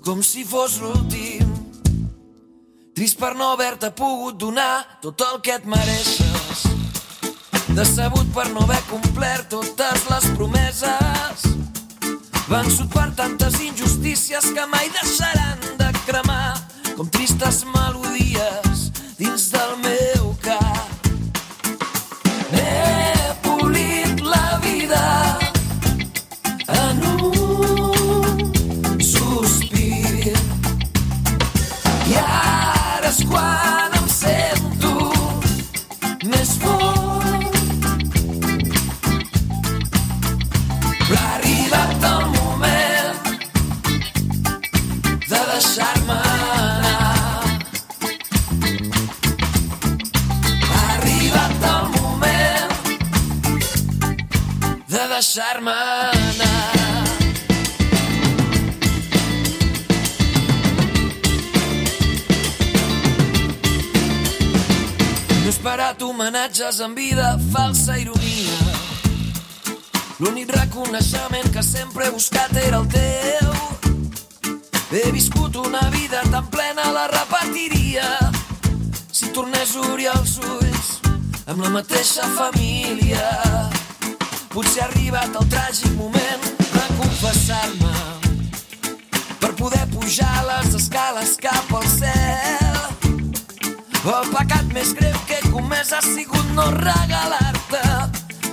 com 0.00 0.22
si 0.24 0.46
fos 0.48 0.78
l'últim. 0.80 1.52
Trist 2.96 3.20
per 3.20 3.34
no 3.36 3.50
haver-te 3.52 3.90
pogut 3.92 4.40
donar 4.40 4.86
tot 5.04 5.20
el 5.28 5.36
que 5.44 5.58
et 5.60 5.68
mereixes. 5.68 6.64
Decebut 7.76 8.32
per 8.32 8.48
no 8.54 8.64
haver 8.64 8.80
complert 8.88 9.50
totes 9.52 10.08
les 10.08 10.30
promeses. 10.38 11.44
Vençut 12.48 12.88
per 12.88 13.10
tantes 13.20 13.60
injustícies 13.60 14.48
que 14.48 14.66
mai 14.72 14.88
deixaran 14.96 15.60
de 15.76 15.92
cremar 16.06 16.54
com 16.96 17.04
tristes 17.12 17.66
melodies 17.74 18.25
homenatges 66.36 66.80
en 66.80 66.94
vida, 66.94 67.38
falsa 67.50 67.98
ironia. 67.98 68.58
L'únic 70.20 70.50
reconeixement 70.52 71.48
que 71.52 71.62
sempre 71.62 72.06
he 72.06 72.10
buscat 72.10 72.52
era 72.56 72.76
el 72.76 72.88
teu. 72.88 73.52
He 74.92 75.10
viscut 75.12 75.56
una 75.56 75.80
vida 75.90 76.20
tan 76.30 76.46
plena, 76.50 76.92
la 76.92 77.06
repetiria. 77.08 78.18
Si 79.10 79.32
tornés 79.32 79.76
a 79.76 79.80
obrir 79.88 80.10
els 80.12 80.36
ulls 80.38 80.90
amb 81.46 81.62
la 81.62 81.70
mateixa 81.70 82.28
família. 82.36 83.24
Potser 84.52 84.84
ha 84.84 84.90
arribat 84.90 85.40
el 85.40 85.48
tràgic 85.48 85.96
moment 85.96 86.44
de 86.60 86.84
confessar-me 87.00 87.94
per 89.40 89.54
poder 89.56 89.86
pujar 89.88 90.44
les 90.52 90.74
escales 90.82 91.36
cap 91.40 91.72
al 91.72 91.88
cel. 91.96 92.76
El 94.06 94.28
pecat 94.30 94.68
més 94.70 94.92
greu 94.94 95.16
que 95.26 95.35
comès 95.56 95.90
ha 95.92 96.00
sigut 96.04 96.48
no 96.52 96.64
regalar-te 96.74 97.82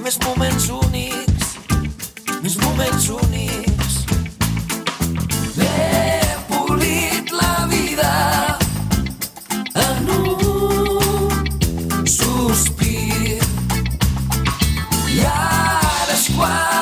més 0.04 0.16
moments 0.24 0.70
únics, 0.72 1.50
més 2.44 2.56
moments 2.64 3.10
únics. 3.12 3.98
He 5.60 6.22
polit 6.48 7.34
la 7.36 7.68
vida 7.74 8.14
en 9.88 10.14
un 10.16 12.08
sospir 12.08 13.40
i 15.18 15.26
ara 15.34 16.16
és 16.16 16.30
quan 16.38 16.73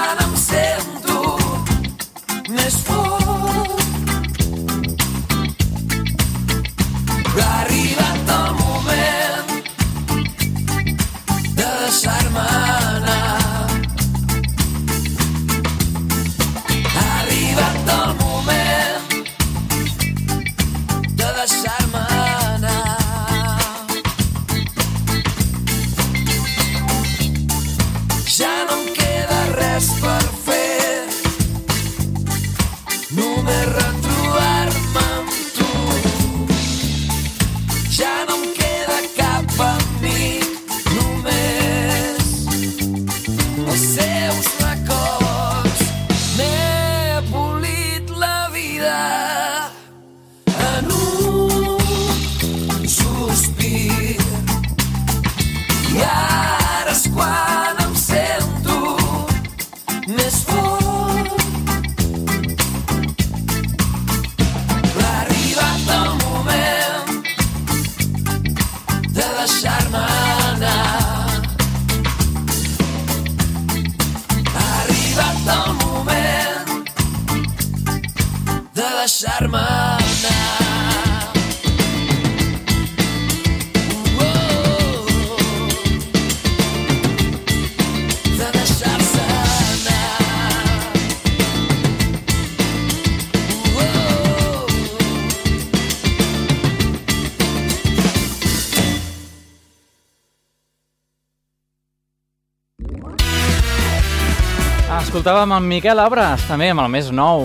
Escoltàvem 105.22 105.52
en 105.54 105.65
Miquel 105.69 106.00
Abres, 106.02 106.42
també 106.50 106.72
amb 106.74 106.82
el 106.82 106.88
més 106.90 107.12
nou. 107.13 107.44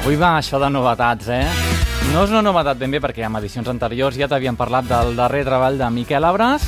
Avui 0.00 0.14
va 0.16 0.38
això 0.38 0.56
de 0.56 0.70
novetats, 0.72 1.26
eh? 1.28 1.42
No 2.14 2.22
és 2.24 2.30
una 2.32 2.40
novetat 2.40 2.78
ben 2.80 2.94
bé 2.94 3.00
perquè 3.04 3.26
en 3.26 3.34
edicions 3.36 3.68
anteriors 3.68 4.16
ja 4.16 4.24
t'havien 4.24 4.56
parlat 4.56 4.88
del 4.88 5.12
darrer 5.18 5.42
treball 5.44 5.76
de 5.76 5.90
Miquel 5.92 6.24
Abres. 6.24 6.64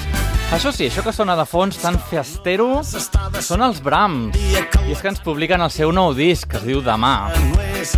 Això 0.53 0.75
sí, 0.77 0.91
això 0.91 1.01
que 1.07 1.15
sona 1.17 1.39
de 1.41 1.47
fons 1.49 1.81
tan 1.81 1.97
fiestero 2.11 2.83
són 2.85 3.65
els 3.65 3.81
Brahms. 3.81 4.37
I 4.37 4.93
és 4.93 5.01
que 5.01 5.09
ens 5.09 5.25
publiquen 5.25 5.65
el 5.65 5.73
seu 5.73 5.89
nou 5.89 6.13
disc, 6.13 6.51
que 6.53 6.61
es 6.61 6.69
diu 6.69 6.85
Demà. 6.85 7.15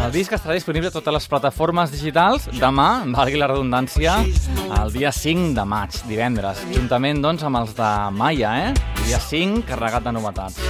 El 0.07 0.15
disc 0.15 0.31
estarà 0.31 0.55
disponible 0.55 0.93
a 0.93 0.95
totes 0.95 1.19
les 1.19 1.27
plataformes 1.27 1.91
digitals 1.91 2.47
demà, 2.61 3.03
valgui 3.19 3.43
la 3.43 3.51
redundància, 3.51 4.15
el 4.79 4.95
dia 4.95 5.11
5 5.11 5.57
de 5.59 5.67
maig, 5.67 5.99
divendres, 6.07 6.63
juntament 6.71 7.19
doncs 7.19 7.43
amb 7.51 7.65
els 7.65 7.75
de 7.75 7.91
Maia, 8.15 8.55
eh? 8.69 9.03
Dia 9.09 9.19
5, 9.27 9.67
carregat 9.73 10.07
de 10.07 10.15
novetats. 10.21 10.63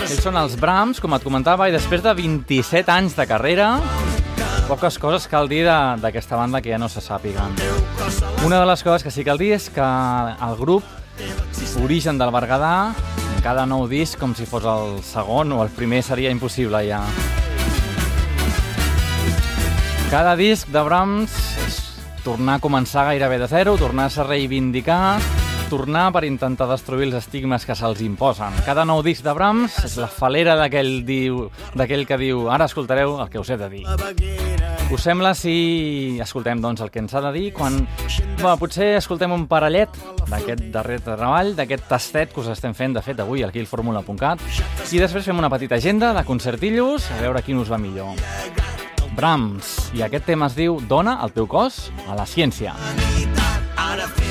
Ells 0.00 0.22
són 0.24 0.38
els 0.40 0.56
Brahms, 0.58 0.98
com 1.00 1.14
et 1.14 1.22
comentava, 1.22 1.68
i 1.68 1.74
després 1.74 2.02
de 2.02 2.14
27 2.16 2.90
anys 2.90 3.14
de 3.18 3.26
carrera, 3.30 3.74
poques 4.66 4.98
coses 4.98 5.28
cal 5.30 5.48
dir 5.50 5.64
d'aquesta 5.66 6.38
banda 6.40 6.62
que 6.64 6.72
ja 6.72 6.78
no 6.80 6.88
se 6.88 7.02
sàpiguen. 7.04 7.54
Una 8.46 8.58
de 8.58 8.66
les 8.66 8.82
coses 8.82 9.04
que 9.04 9.12
sí 9.14 9.22
cal 9.26 9.38
dir 9.38 9.52
és 9.58 9.68
que 9.70 9.84
el 9.84 10.56
grup 10.58 10.84
Origen 11.80 12.18
del 12.18 12.30
Berguedà, 12.30 12.92
cada 13.40 13.64
nou 13.64 13.86
disc, 13.88 14.18
com 14.20 14.34
si 14.36 14.44
fos 14.44 14.66
el 14.68 14.98
segon 15.06 15.54
o 15.56 15.62
el 15.64 15.70
primer, 15.72 16.02
seria 16.04 16.30
impossible 16.32 16.82
ja. 16.84 17.00
Cada 20.10 20.34
disc 20.36 20.68
de 20.68 20.82
Brahms 20.84 21.36
és 21.64 21.78
tornar 22.24 22.58
a 22.58 22.62
començar 22.62 23.06
gairebé 23.08 23.38
de 23.40 23.48
zero, 23.48 23.78
tornar-se 23.80 24.20
a 24.20 24.28
reivindicar, 24.28 25.20
tornar 25.70 26.08
per 26.12 26.24
intentar 26.26 26.66
destruir 26.68 27.06
els 27.08 27.16
estigmes 27.22 27.64
que 27.64 27.76
se'ls 27.78 28.02
imposen. 28.04 28.52
Cada 28.66 28.84
nou 28.84 29.00
disc 29.06 29.22
de 29.24 29.32
Brahms 29.36 29.78
és 29.86 29.96
la 30.02 30.08
falera 30.10 30.56
d'aquell 30.58 31.04
diu- 31.06 31.46
d'aquell 31.78 32.04
que 32.08 32.18
diu 32.18 32.48
ara 32.50 32.66
escoltareu 32.66 33.16
el 33.22 33.30
que 33.30 33.38
us 33.38 33.50
he 33.50 33.56
de 33.56 33.68
dir. 33.70 33.86
Us 34.90 35.04
sembla 35.06 35.32
si 35.38 36.18
escoltem 36.20 36.58
doncs, 36.60 36.80
el 36.82 36.90
que 36.90 36.98
ens 36.98 37.14
ha 37.14 37.20
de 37.22 37.30
dir 37.32 37.52
quan 37.54 37.76
bueno, 38.40 38.56
potser 38.58 38.96
escoltem 38.98 39.30
un 39.30 39.46
parellet 39.46 39.88
d'aquest 40.26 40.64
darrer 40.74 40.98
treball, 41.04 41.54
d'aquest 41.54 41.86
tastet 41.88 42.32
que 42.34 42.40
us 42.42 42.48
estem 42.50 42.74
fent, 42.74 42.96
de 42.98 43.02
fet, 43.02 43.20
avui 43.22 43.44
aquí 43.46 43.60
al 43.62 43.70
fórmula.cat 43.70 44.42
i 44.90 44.98
després 44.98 45.24
fem 45.24 45.38
una 45.38 45.50
petita 45.52 45.76
agenda 45.78 46.12
de 46.12 46.24
concertillos 46.26 47.06
a 47.14 47.20
veure 47.22 47.42
quin 47.46 47.58
us 47.62 47.70
va 47.70 47.78
millor. 47.78 48.18
Brahms, 49.14 49.90
i 49.94 50.02
aquest 50.02 50.26
tema 50.26 50.46
es 50.50 50.54
diu 50.58 50.80
Dona 50.88 51.18
el 51.22 51.32
teu 51.34 51.46
cos 51.50 51.90
a 52.08 52.14
la 52.18 52.26
ciència. 52.26 52.74
Ara 53.76 54.06
fes 54.16 54.29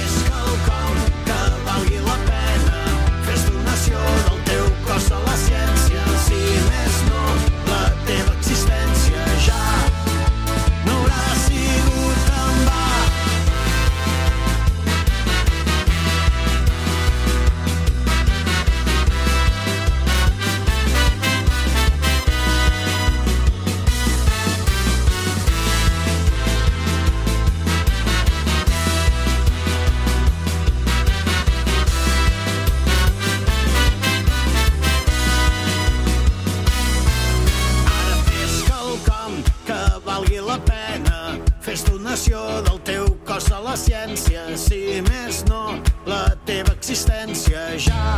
la 40.49 40.57
pena. 40.65 41.37
Fes 41.61 41.83
donació 41.85 42.41
del 42.65 42.81
teu 42.87 43.05
cos 43.27 43.51
a 43.53 43.61
la 43.65 43.75
ciència. 43.77 44.47
Si 44.57 44.81
més 45.09 45.43
no, 45.49 45.77
la 46.09 46.23
teva 46.49 46.73
existència 46.77 47.69
ja 47.77 48.09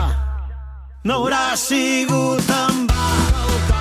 no 1.03 1.21
haurà 1.21 1.45
sigut 1.57 2.57
en 2.61 2.86
va. 2.88 3.80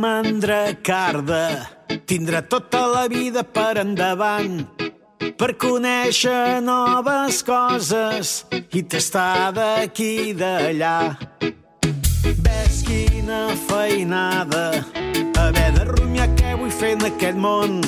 Quina 0.00 0.22
mandra 0.22 0.74
carda. 0.82 1.68
Tindrà 2.08 2.40
tota 2.48 2.86
la 2.88 3.02
vida 3.06 3.42
per 3.44 3.76
endavant 3.82 4.64
per 5.36 5.50
conèixer 5.60 6.62
noves 6.64 7.42
coses 7.44 8.46
i 8.72 8.80
tastar 8.80 9.52
d'aquí 9.52 10.30
i 10.30 10.32
d'allà. 10.32 11.18
Ves 12.46 12.80
quina 12.88 13.42
feinada. 13.68 14.64
Haver 15.36 15.68
de 15.76 15.84
rumiar 15.92 16.30
què 16.32 16.56
vull 16.56 16.72
fer 16.72 16.94
en 16.96 17.04
aquest 17.10 17.36
món. 17.36 17.82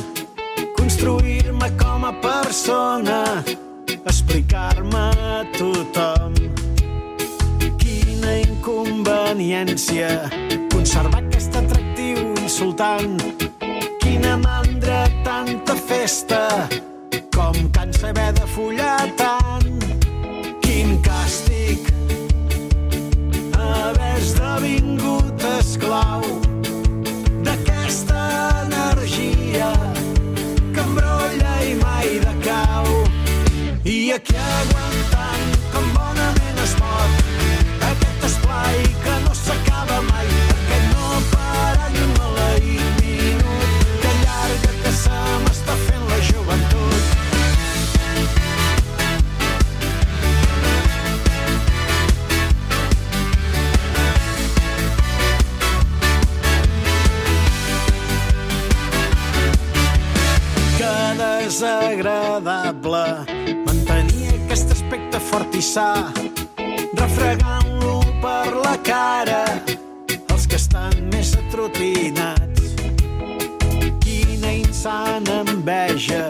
Construir-me 0.77 1.73
com 1.81 2.05
a 2.05 2.13
persona. 2.21 3.23
Explicar-me 3.89 5.07
a 5.33 5.41
tothom. 5.57 6.37
Quina 7.81 8.37
inconveniència. 8.45 10.19
Conservar 10.73 11.23
aquest 11.23 11.42
atractiu 11.42 11.42
insultant. 12.53 13.17
Quina 13.99 14.37
mandra 14.37 15.09
tanta 15.25 15.75
festa 15.75 16.69
com 17.35 17.55
cansa 17.71 18.11
haver 18.11 18.33
de 18.35 18.47
follar 18.55 19.09
tant. 19.17 19.81
Quin 20.61 20.99
càstig 21.07 21.89
haver 23.57 24.19
esdevingut 24.19 25.47
esclau 25.55 26.29
d'aquesta 27.49 28.21
energia 28.67 29.73
que 30.75 30.85
embrolla 30.85 31.57
i 31.71 31.75
mai 31.81 32.15
decau. 32.29 32.95
I 33.97 33.99
aquí 34.21 34.37
aguantant 34.61 35.61
com 35.73 35.93
bonament 35.97 36.65
es 36.69 36.77
pot 36.85 37.85
aquest 37.95 38.33
esplai 38.33 38.83
que 39.05 39.21
no 39.25 39.39
s'acaba 39.45 40.03
mai 40.13 40.52
fort 65.33 65.55
i 65.57 65.63
sa 65.65 66.13
refregant-lo 67.01 67.95
per 68.21 68.53
la 68.53 68.75
cara 68.85 69.41
els 70.35 70.45
que 70.45 70.59
estan 70.61 70.93
més 71.15 71.33
atrotinats 71.41 72.75
quina 74.05 74.53
insana 74.59 75.39
enveja 75.47 76.27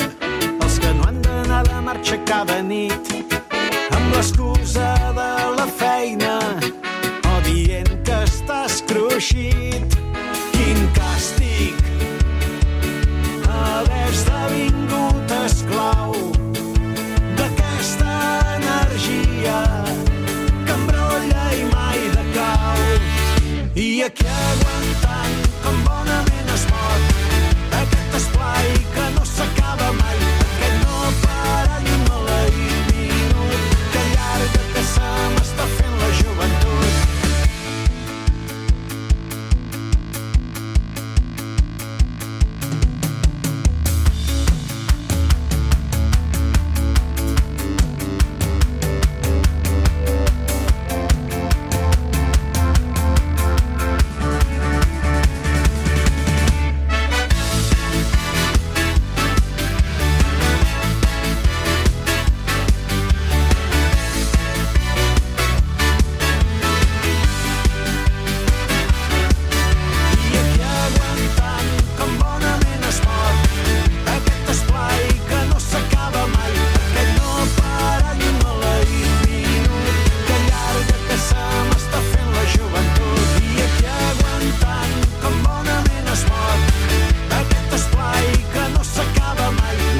els 0.52 0.78
que 0.78 0.94
no 1.00 1.08
han 1.10 1.18
d'anar 1.26 1.64
de 1.70 1.82
marxa 1.88 2.20
cada 2.30 2.60
nit 2.68 3.11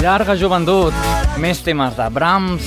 Llarga 0.03 0.34
joventut, 0.34 0.96
més 1.38 1.61
temes 1.62 1.92
de 1.94 2.03
Brahms, 2.11 2.66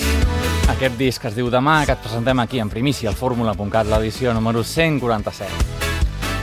aquest 0.71 0.93
disc 0.95 1.25
es 1.27 1.33
diu 1.35 1.49
Demà, 1.51 1.81
que 1.83 1.91
et 1.91 1.99
presentem 1.99 2.39
aquí 2.39 2.61
en 2.63 2.69
primícia 2.71 3.09
al 3.11 3.17
fórmula.cat, 3.19 3.89
l'edició 3.91 4.31
número 4.31 4.61
147. 4.63 5.49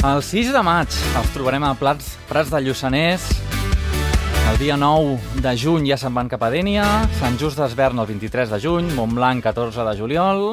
El 0.04 0.20
6 0.20 0.50
de 0.52 0.60
maig 0.60 0.92
els 1.16 1.30
trobarem 1.32 1.64
a 1.64 1.70
Plats, 1.80 2.10
Prats 2.28 2.52
de 2.52 2.60
Lluçanès, 2.66 3.24
el 4.50 4.60
dia 4.60 4.76
9 4.76 5.40
de 5.40 5.54
juny 5.56 5.88
ja 5.88 5.96
se'n 5.96 6.12
van 6.12 6.28
cap 6.28 6.44
a 6.44 6.50
Dènia, 6.52 6.84
Sant 7.22 7.40
Just 7.40 7.56
d'Esvern 7.62 8.04
el 8.04 8.10
23 8.12 8.52
de 8.52 8.60
juny, 8.60 8.92
Montblanc 8.92 9.40
14 9.48 9.88
de 9.88 9.96
juliol, 9.96 10.50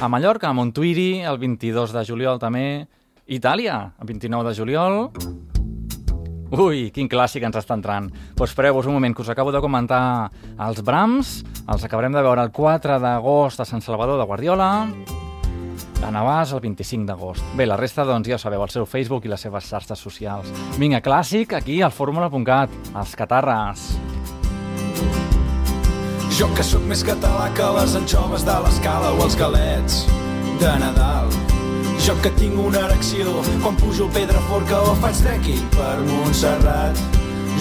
a 0.00 0.08
Mallorca, 0.08 0.48
a 0.48 0.56
Montuiri 0.56 1.26
el 1.28 1.36
22 1.44 1.92
de 1.92 2.06
juliol 2.08 2.40
també, 2.40 2.86
Itàlia 3.28 3.82
el 4.00 4.14
29 4.16 4.48
de 4.48 4.56
juliol, 4.62 5.02
Ui, 6.48 6.88
quin 6.94 7.10
clàssic 7.12 7.44
ens 7.44 7.58
està 7.60 7.76
entrant. 7.76 8.06
Doncs 8.08 8.36
pues 8.38 8.52
espereu-vos 8.54 8.86
un 8.88 8.96
moment, 8.96 9.14
que 9.14 9.20
us 9.20 9.28
acabo 9.28 9.52
de 9.52 9.60
comentar 9.60 10.30
els 10.56 10.80
Brahms. 10.82 11.42
Els 11.68 11.84
acabarem 11.84 12.14
de 12.16 12.22
veure 12.24 12.46
el 12.46 12.52
4 12.56 12.96
d'agost 13.02 13.60
a 13.60 13.66
Sant 13.68 13.84
Salvador 13.84 14.16
de 14.16 14.24
Guardiola, 14.24 14.70
a 15.98 16.12
Navàs 16.14 16.54
el 16.56 16.62
25 16.64 17.04
d'agost. 17.04 17.44
Bé, 17.58 17.66
la 17.66 17.76
resta, 17.76 18.06
doncs, 18.08 18.30
ja 18.30 18.38
sabeu, 18.40 18.62
el 18.64 18.72
seu 18.72 18.86
Facebook 18.86 19.26
i 19.26 19.32
les 19.32 19.44
seves 19.44 19.68
xarxes 19.68 20.00
socials. 20.00 20.48
Vinga, 20.78 21.02
clàssic, 21.04 21.52
aquí 21.58 21.82
al 21.82 21.92
fórmula.cat, 21.92 22.72
els 22.96 23.12
catarres. 23.18 23.90
Jo 26.38 26.48
que 26.54 26.64
sóc 26.64 26.84
més 26.86 27.02
català 27.04 27.50
que 27.56 27.68
les 27.80 27.98
anxoves 27.98 28.46
de 28.46 28.56
l'escala 28.64 29.12
o 29.18 29.26
els 29.26 29.36
galets 29.36 30.04
de 30.62 30.74
Nadal. 30.80 31.47
Jo 32.08 32.14
que 32.22 32.30
tinc 32.40 32.56
una 32.56 32.86
erecció 32.86 33.42
quan 33.60 33.74
pujo 33.76 34.06
el 34.06 34.12
Pedraforca 34.14 34.78
o 34.80 34.94
faig 34.96 35.18
trekking 35.20 35.66
per 35.74 35.98
Montserrat. 36.06 36.96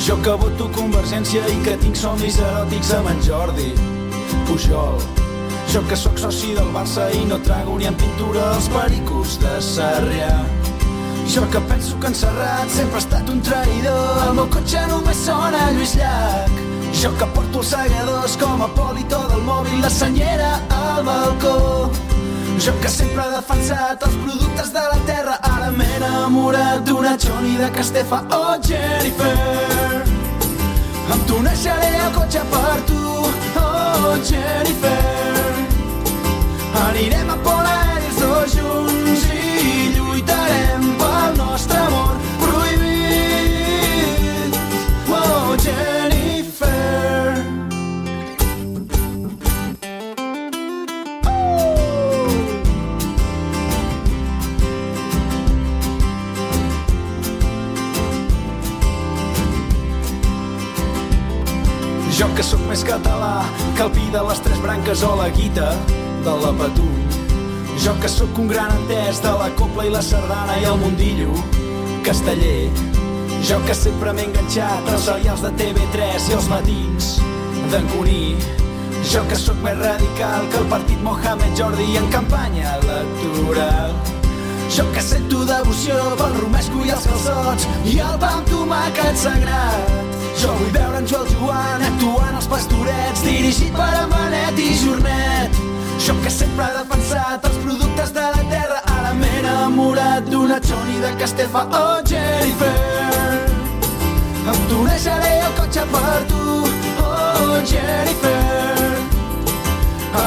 Jo 0.05 0.15
que 0.23 0.35
voto 0.39 0.69
Convergència 0.71 1.41
i 1.51 1.57
que 1.65 1.73
tinc 1.81 1.99
somnis 1.99 2.37
eròtics 2.39 2.93
amb 2.95 3.11
en 3.11 3.19
Jordi 3.25 3.73
Pujol. 4.47 5.03
Jo 5.73 5.83
que 5.89 5.99
sóc 5.99 6.15
soci 6.23 6.53
del 6.55 6.71
Barça 6.71 7.09
i 7.11 7.25
no 7.27 7.41
trago 7.43 7.75
ni 7.75 7.91
en 7.91 7.99
pintura 7.99 8.47
els 8.53 8.71
pericos 8.71 9.35
de 9.43 9.59
Sarrià. 9.59 10.31
Jo 11.27 11.43
que 11.51 11.65
penso 11.67 11.99
que 11.99 12.07
en 12.07 12.15
Serrat 12.15 12.71
sempre 12.71 13.01
ha 13.01 13.03
estat 13.03 13.35
un 13.35 13.43
traïdor. 13.43 14.27
El 14.29 14.35
meu 14.39 14.47
cotxe 14.55 14.87
només 14.87 15.25
sona 15.27 15.73
Lluís 15.75 15.99
Llach. 15.99 16.61
Jo 16.95 17.11
que 17.19 17.33
porto 17.35 17.65
els 17.65 17.75
segadors 17.75 18.39
com 18.39 18.63
a 18.63 18.71
polito 18.79 19.25
del 19.27 19.43
mòbil, 19.43 19.81
la 19.83 19.91
senyera 19.91 20.53
al 20.71 21.03
balcó. 21.03 21.57
Jo 22.59 22.73
que 22.81 22.89
sempre 22.89 23.21
he 23.21 23.31
defensat 23.35 24.01
els 24.07 24.15
productes 24.23 24.71
de 24.73 24.81
la 24.81 24.97
terra, 25.05 25.35
ara 25.45 25.69
m'he 25.71 25.85
enamorat 25.99 26.81
d'una 26.87 27.13
Johnny 27.21 27.53
de 27.59 27.69
Castefa. 27.75 28.23
Oh, 28.33 28.55
Jennifer, 28.65 30.01
em 31.13 31.23
tunejaré 31.29 31.93
el 32.01 32.11
cotxe 32.17 32.41
per 32.51 32.75
tu. 32.89 33.03
Oh, 33.61 34.15
Jennifer, 34.25 34.97
anirem 36.87 37.29
a 37.29 37.37
Pol 37.45 37.76
Jo 62.17 62.25
que 62.33 62.41
sóc 62.41 62.61
més 62.65 62.81
català 62.81 63.43
que 63.77 63.83
el 63.83 63.91
pi 63.93 64.07
de 64.09 64.21
les 64.25 64.39
tres 64.41 64.57
branques 64.63 65.03
o 65.05 65.11
la 65.19 65.27
guita 65.35 65.67
de 66.25 66.31
la 66.41 66.49
Patum. 66.57 66.95
Jo 67.83 67.93
que 68.01 68.09
sóc 68.09 68.39
un 68.41 68.47
gran 68.49 68.73
entès 68.73 69.19
de 69.21 69.33
la 69.37 69.51
copla 69.59 69.85
i 69.85 69.91
la 69.93 70.01
sardana 70.01 70.55
i 70.57 70.65
el 70.65 70.79
mundillo 70.81 71.35
casteller. 72.07 72.71
Jo 73.45 73.59
que 73.67 73.75
sempre 73.77 74.15
m'he 74.17 74.25
enganxat 74.31 74.89
als 74.95 75.05
serials 75.05 75.45
de 75.45 75.53
TV3 75.61 76.31
i 76.31 76.35
els 76.39 76.49
matins 76.55 77.11
d'en 77.69 77.85
Cuní. 77.93 78.33
Jo 79.13 79.21
que 79.29 79.37
sóc 79.37 79.61
més 79.61 79.77
radical 79.77 80.49
que 80.49 80.61
el 80.63 80.67
partit 80.73 81.05
Mohamed 81.05 81.53
Jordi 81.61 82.01
en 82.01 82.09
campanya 82.17 82.79
electoral. 82.81 83.93
Jo 84.73 84.89
que 84.89 85.05
sento 85.05 85.45
devoció 85.45 86.01
pel 86.17 86.35
romesco 86.41 86.81
i 86.81 86.97
els 86.97 87.07
calçots 87.13 87.69
i 87.85 87.99
el 88.09 88.21
pa 88.25 88.39
amb 88.39 88.53
tomàquet 88.55 89.25
sagrat. 89.27 90.06
Jo 90.37 90.51
vull 90.53 90.69
veure 90.69 90.99
en 90.99 91.07
Joel 91.09 91.29
Joan 91.33 91.81
actuant 91.81 92.35
als 92.37 92.47
pastorets 92.51 93.23
dirigit 93.25 93.73
per 93.73 93.89
en 94.03 94.59
i 94.61 94.67
Jornet. 94.77 95.57
Jo 96.05 96.13
que 96.21 96.29
sempre 96.29 96.65
he 96.65 96.73
defensat 96.77 97.45
els 97.49 97.57
productes 97.63 98.11
de 98.13 98.25
la 98.35 98.43
terra 98.51 98.77
ara 98.97 99.13
m'he 99.17 99.31
enamorat 99.39 100.29
d'una 100.29 100.59
Johnny 100.61 100.99
de 101.01 101.11
Castefa. 101.19 101.63
Oh, 101.79 101.97
Jennifer, 102.05 102.73
em 104.51 104.59
tunejaré 104.69 105.33
el 105.47 105.53
cotxe 105.57 105.87
per 105.95 106.19
tu. 106.29 106.45
Oh, 107.01 107.57
Jennifer, 107.65 108.93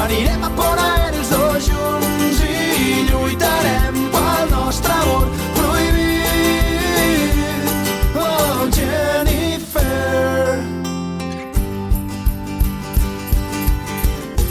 anirem 0.01 0.43
a 0.43 0.51
Pont 0.59 0.83
Aeri 0.89 1.23
els 1.23 1.31
dos 1.37 1.71
junts 1.71 2.43
i 2.49 3.07
lluitarem 3.13 4.03
pel 4.17 4.51
nostre 4.57 4.99
amor 5.05 5.50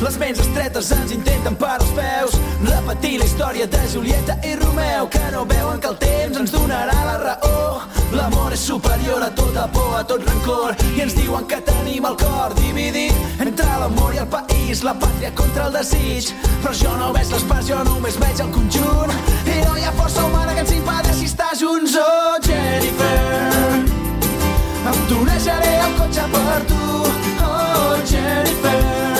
Les 0.10 0.18
ments 0.18 0.40
estretes 0.42 0.88
ens 0.90 1.12
intenten 1.14 1.54
per 1.54 1.76
als 1.76 1.90
peus. 1.94 2.32
Repetir 2.66 3.20
la 3.22 3.26
història 3.28 3.68
de 3.70 3.82
Julieta 3.92 4.40
i 4.42 4.56
Romeu 4.58 5.06
Que 5.14 5.22
no 5.36 5.44
veuen 5.46 5.78
que 5.80 5.92
el 5.92 5.98
temps 6.02 6.40
ens 6.42 6.50
donarà 6.50 6.96
la 7.06 7.18
raó. 7.22 7.84
L'amor 8.18 8.56
és 8.56 8.64
superior 8.72 9.22
a 9.22 9.30
tota 9.38 9.68
por, 9.70 9.92
a 10.00 10.02
tot 10.10 10.26
rancor 10.26 10.74
I 10.96 11.04
ens 11.04 11.14
diuen 11.14 11.46
que 11.46 11.60
tenim 11.62 12.08
el 12.10 12.18
cor 12.18 12.56
dividit 12.58 13.14
Entre 13.46 13.68
l'amor 13.84 14.16
i 14.18 14.24
el 14.24 14.32
país, 14.34 14.82
la 14.82 14.96
pàtria 14.98 15.30
contra 15.38 15.68
el 15.70 15.78
desig. 15.78 16.34
Però 16.64 16.74
jo 16.82 16.96
no 16.98 17.14
veig 17.14 17.30
les 17.30 17.46
parts, 17.52 17.70
jo 17.70 17.78
només 17.92 18.18
veig 18.18 18.42
el 18.42 18.50
conjunt. 18.58 19.14
I 19.46 19.62
no 19.62 19.78
hi 19.78 19.86
ha 19.86 19.94
força 20.02 20.26
humana 20.26 20.58
que 20.58 20.66
ens 20.66 20.74
impedeixi 20.74 21.30
estar 21.30 21.54
junts. 21.54 21.94
Oh, 22.02 22.34
Jennifer 22.50 23.70
em 24.90 25.02
tunejaré 25.06 25.74
el 25.86 25.98
cotxe 26.02 26.26
per 26.34 26.62
tu, 26.74 26.84
oh 27.46 27.98
Jennifer. 28.10 29.19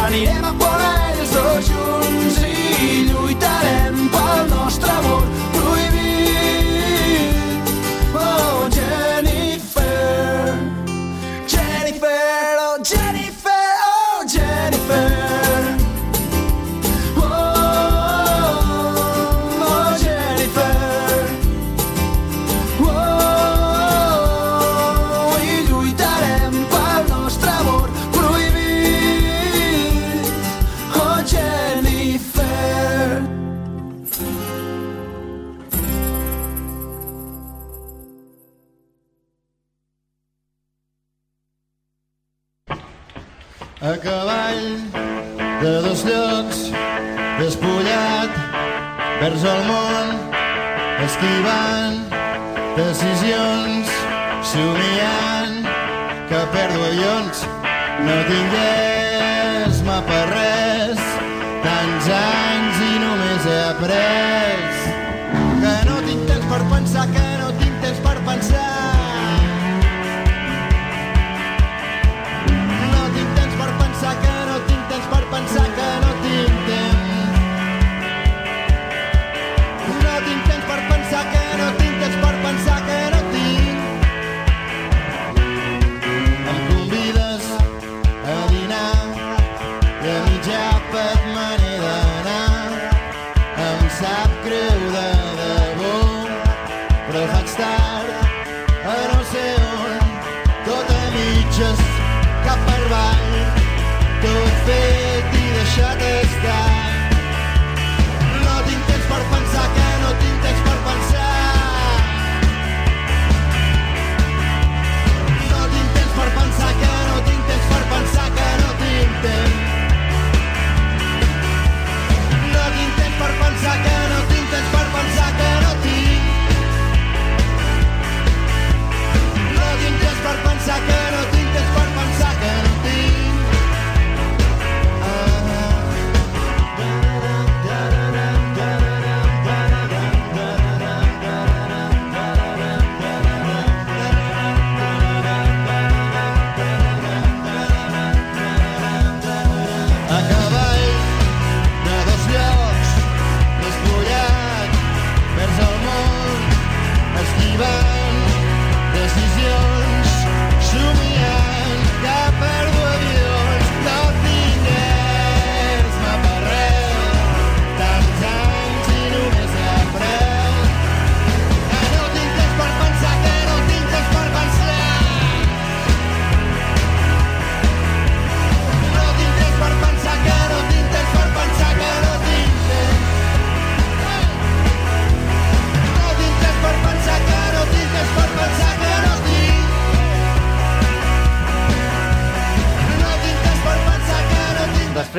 Anirem 0.00 0.44
a 0.44 0.52
Pont 0.56 0.84
Aeri 0.88 1.20
els 1.20 1.36
dos 1.36 1.68
junts 1.68 2.61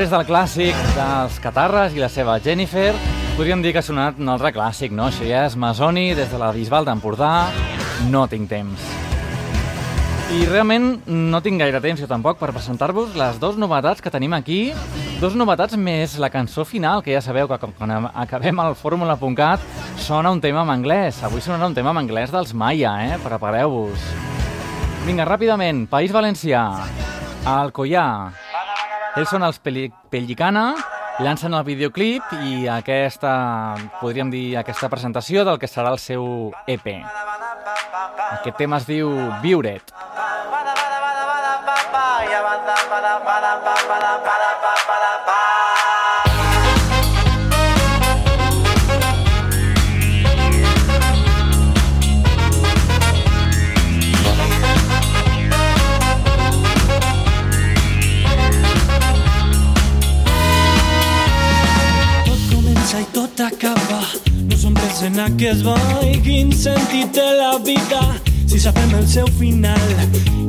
Després 0.04 0.20
del 0.20 0.28
clàssic 0.28 0.80
dels 0.98 1.36
Catarres 1.40 1.94
i 1.96 2.02
la 2.02 2.10
seva 2.12 2.34
Jennifer, 2.44 2.90
podríem 3.38 3.62
dir 3.64 3.72
que 3.72 3.80
ha 3.80 3.86
sonat 3.88 4.18
un 4.20 4.28
altre 4.34 4.50
clàssic, 4.52 4.92
no? 4.92 5.06
Això 5.08 5.24
ja 5.24 5.46
és 5.48 5.56
Masoni, 5.56 6.10
des 6.12 6.28
de 6.28 6.42
la 6.42 6.50
Bisbal 6.52 6.84
d'Empordà, 6.84 7.30
No 8.12 8.26
tinc 8.28 8.52
temps. 8.52 8.84
I 10.36 10.44
realment 10.52 11.08
no 11.08 11.40
tinc 11.40 11.64
gaire 11.64 11.80
temps 11.80 12.04
jo 12.04 12.12
tampoc 12.12 12.36
per 12.36 12.52
presentar-vos 12.52 13.16
les 13.16 13.40
dues 13.40 13.56
novetats 13.56 14.04
que 14.04 14.12
tenim 14.12 14.36
aquí. 14.36 14.74
Dos 15.24 15.40
novetats 15.40 15.80
més 15.80 16.20
la 16.20 16.28
cançó 16.28 16.68
final, 16.68 17.00
que 17.00 17.16
ja 17.16 17.24
sabeu 17.24 17.48
que 17.48 17.64
quan 17.64 18.12
acabem 18.12 18.60
el 18.60 18.76
fórmula.cat 18.76 19.64
sona 19.96 20.36
un 20.36 20.44
tema 20.44 20.68
en 20.68 20.76
anglès. 20.82 21.24
Avui 21.24 21.40
sonarà 21.40 21.72
un 21.72 21.80
tema 21.80 21.96
en 21.96 22.04
anglès 22.04 22.36
dels 22.36 22.52
Maya, 22.52 22.98
eh? 23.08 23.22
Prepareu-vos. 23.24 24.12
Vinga, 25.08 25.24
ràpidament. 25.24 25.88
País 25.88 26.12
Valencià. 26.12 26.74
Alcoyà. 27.48 28.10
Ells 29.14 29.30
són 29.30 29.44
els 29.46 29.60
Pellicana, 29.62 30.62
llancen 31.22 31.54
el 31.54 31.62
videoclip 31.68 32.32
i 32.48 32.64
aquesta, 32.74 33.34
podríem 34.00 34.32
dir, 34.34 34.56
aquesta 34.58 34.90
presentació 34.90 35.44
del 35.46 35.60
que 35.62 35.70
serà 35.70 35.92
el 35.94 36.00
seu 36.02 36.50
EP. 36.66 36.88
Aquest 38.40 38.58
tema 38.58 38.82
es 38.82 38.90
diu 38.90 39.14
Viure't. 39.44 39.94
Tot 44.64 44.83
en 65.14 65.20
aquest 65.20 65.64
ball. 65.66 66.14
Quin 66.26 66.52
sentit 66.56 67.12
té 67.14 67.26
la 67.38 67.58
vida 67.66 68.02
si 68.50 68.60
sabem 68.60 68.94
el 68.98 69.06
seu 69.08 69.28
final? 69.38 69.92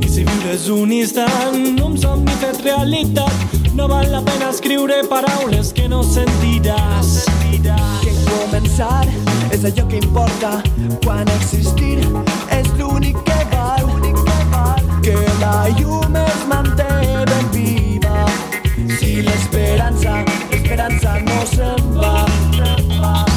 I 0.00 0.08
si 0.08 0.24
viure 0.24 0.54
és 0.54 0.68
un 0.72 0.92
instant, 0.94 1.58
un 1.84 1.96
somni 2.00 2.36
fet 2.40 2.62
realitat. 2.64 3.58
No 3.74 3.88
val 3.90 4.08
la 4.12 4.22
pena 4.24 4.50
escriure 4.54 5.02
paraules 5.10 5.72
que 5.76 5.88
no 5.88 6.02
sentiràs. 6.02 7.24
que 8.04 8.12
començar 8.28 9.06
és 9.50 9.64
allò 9.64 9.84
que 9.88 10.00
importa 10.02 10.50
quan 11.04 11.28
existir 11.40 11.98
és 12.58 12.68
l'únic 12.78 13.16
que 13.24 13.40
val 13.52 14.80
que 15.02 15.16
la 15.40 15.68
llum 15.78 16.16
es 16.16 16.46
manté 16.48 16.90
ben 17.30 17.46
viva 17.56 18.26
si 18.98 19.22
l'esperança 19.22 20.24
l'esperança 20.50 21.20
no 21.28 21.46
se'n 21.54 21.94
va 21.96 23.33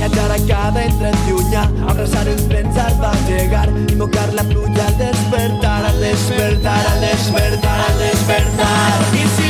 viatjar 0.00 0.30
a 0.32 0.38
cada 0.48 0.82
indret 0.88 1.16
llunyà 1.28 1.64
abraçar 1.92 2.24
els 2.32 2.46
vents 2.48 2.78
al 2.80 2.94
bategar 3.02 3.66
invocar 3.82 4.28
la 4.38 4.46
pluja 4.48 4.86
al 4.86 4.96
despertar 5.02 5.76
al 5.90 6.00
despertar 6.06 6.80
al 6.94 7.04
despertar 7.04 7.78
al 7.90 8.04
despertar. 8.06 8.80
I 9.20 9.24
si 9.36 9.49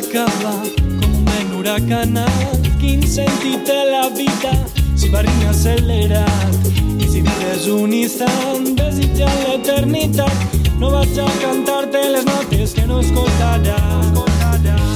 comença 0.00 0.10
i 0.10 0.12
tot 0.12 0.18
acaba 0.18 0.62
com 0.90 1.14
un 1.14 1.24
vent 1.24 1.54
huracanat. 1.54 2.68
Quin 2.80 3.02
sentit 3.06 3.64
té 3.64 3.84
la 3.90 4.08
vida 4.10 4.52
si 4.96 5.08
ritme 5.08 5.48
accelerat? 5.48 6.68
I 6.98 7.08
si 7.08 7.20
viures 7.20 7.66
un 7.66 7.92
instant 7.92 8.74
desitjant 8.74 9.38
l'eternitat, 9.46 10.32
no 10.78 10.90
vaig 10.90 11.18
a 11.18 11.28
cantar-te 11.40 12.02
les 12.10 12.24
notes 12.24 12.74
que 12.74 12.86
no 12.86 13.00
escoltaràs. 13.00 14.12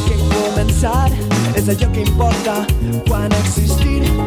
que 0.09 0.17
començar 0.35 1.11
és 1.55 1.69
allò 1.69 1.93
que 1.93 2.01
importa 2.01 2.67
quan 3.09 3.33
existir 3.45 4.18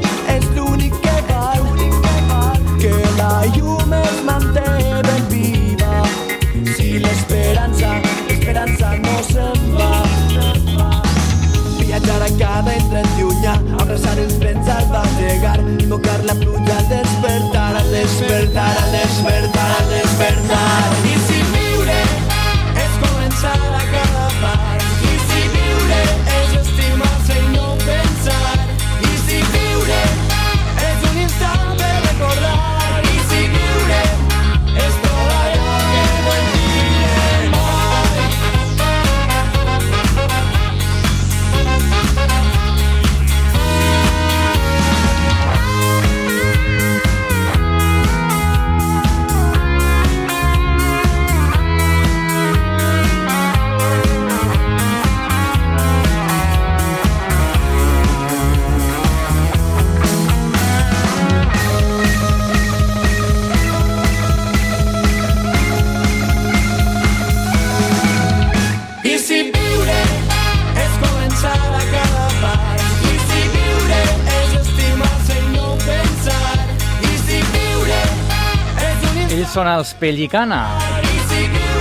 els 79.81 79.95
Pellicana 79.97 80.59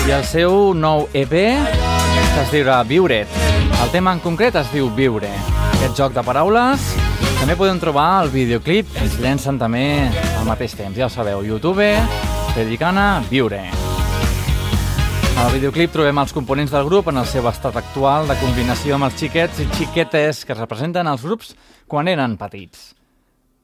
i 0.08 0.12
el 0.14 0.22
seu 0.24 0.70
nou 0.72 1.02
EP 1.12 1.34
es 1.36 2.52
diurà 2.52 2.78
Viure't. 2.88 3.34
El 3.82 3.90
tema 3.92 4.14
en 4.16 4.22
concret 4.24 4.56
es 4.56 4.70
diu 4.72 4.88
Viure. 4.96 5.28
Aquest 5.74 5.98
joc 5.98 6.14
de 6.16 6.24
paraules 6.24 6.86
també 7.42 7.58
podem 7.60 7.80
trobar 7.82 8.22
el 8.22 8.32
videoclip, 8.32 8.88
ells 9.02 9.18
llencen 9.20 9.58
també 9.60 9.82
al 10.38 10.48
mateix 10.48 10.78
temps, 10.78 10.96
ja 10.96 11.10
ho 11.10 11.12
sabeu, 11.12 11.44
YouTube, 11.44 11.90
Pellicana, 12.54 13.20
Viure. 13.28 13.66
Al 15.42 15.52
videoclip 15.58 15.92
trobem 15.92 16.24
els 16.24 16.32
components 16.36 16.72
del 16.72 16.88
grup 16.88 17.12
en 17.12 17.20
el 17.20 17.28
seu 17.28 17.44
estat 17.52 17.76
actual 17.82 18.32
de 18.32 18.38
combinació 18.40 18.96
amb 18.96 19.10
els 19.10 19.20
xiquets 19.20 19.60
i 19.60 19.68
xiquetes 19.76 20.46
que 20.48 20.56
representen 20.56 21.10
els 21.10 21.26
grups 21.26 21.52
quan 21.90 22.08
eren 22.08 22.40
petits. 22.40 22.94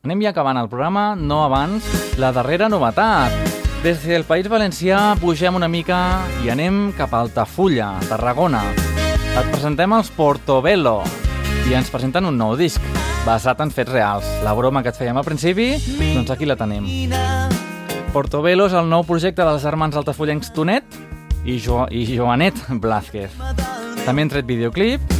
Anem 0.05 0.29
ja 0.29 0.37
acabant 0.37 0.61
el 0.61 0.69
programa, 0.69 1.15
no 1.17 1.47
abans, 1.49 1.89
la 2.21 2.35
darrera 2.37 2.69
novetat. 2.69 3.46
Des 3.83 4.03
del 4.03 4.25
País 4.25 4.49
Valencià 4.49 5.15
pugem 5.21 5.55
una 5.55 5.69
mica 5.71 5.99
i 6.45 6.51
anem 6.51 6.91
cap 6.97 7.13
a 7.15 7.21
Altafulla, 7.23 7.93
Tarragona. 8.09 8.63
Et 9.37 9.51
presentem 9.53 9.93
els 9.95 10.11
Portobello 10.17 11.03
i 11.69 11.77
ens 11.77 11.91
presenten 11.93 12.27
un 12.27 12.39
nou 12.39 12.57
disc 12.59 12.83
basat 13.27 13.61
en 13.63 13.71
fets 13.75 13.93
reals. 13.93 14.27
La 14.47 14.55
broma 14.59 14.83
que 14.83 14.91
et 14.91 14.99
fèiem 14.99 15.19
al 15.21 15.27
principi, 15.27 15.75
doncs 16.01 16.33
aquí 16.35 16.49
la 16.49 16.59
tenim. 16.59 16.89
Portobello 18.15 18.67
és 18.71 18.75
el 18.75 18.91
nou 18.91 19.05
projecte 19.07 19.45
dels 19.47 19.63
germans 19.63 19.99
altafollencs 19.99 20.51
Tonet 20.57 20.99
i, 21.45 21.59
jo 21.63 21.85
i 21.91 22.07
Joanet 22.11 22.59
Blázquez. 22.83 23.39
També 24.07 24.25
han 24.25 24.33
tret 24.33 24.47
videoclip, 24.49 25.16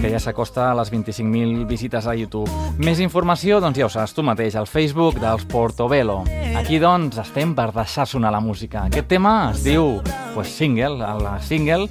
que 0.00 0.10
ja 0.12 0.20
s'acosta 0.22 0.68
a 0.70 0.74
les 0.78 0.90
25.000 0.92 1.66
visites 1.68 2.06
a 2.06 2.14
YouTube. 2.14 2.50
Més 2.78 3.00
informació, 3.02 3.58
doncs 3.62 3.78
ja 3.78 3.86
ho 3.86 3.92
saps 3.92 4.14
tu 4.14 4.24
mateix, 4.26 4.56
al 4.56 4.68
Facebook 4.70 5.18
dels 5.22 5.44
Portobello. 5.50 6.22
Aquí, 6.58 6.78
doncs, 6.82 7.18
estem 7.18 7.54
per 7.58 7.70
deixar 7.74 8.06
sonar 8.06 8.32
la 8.34 8.40
música. 8.40 8.86
Aquest 8.86 9.10
tema 9.10 9.50
es 9.52 9.64
diu, 9.66 9.98
pues, 10.34 10.54
single, 10.54 11.02
el 11.02 11.28
single 11.42 11.88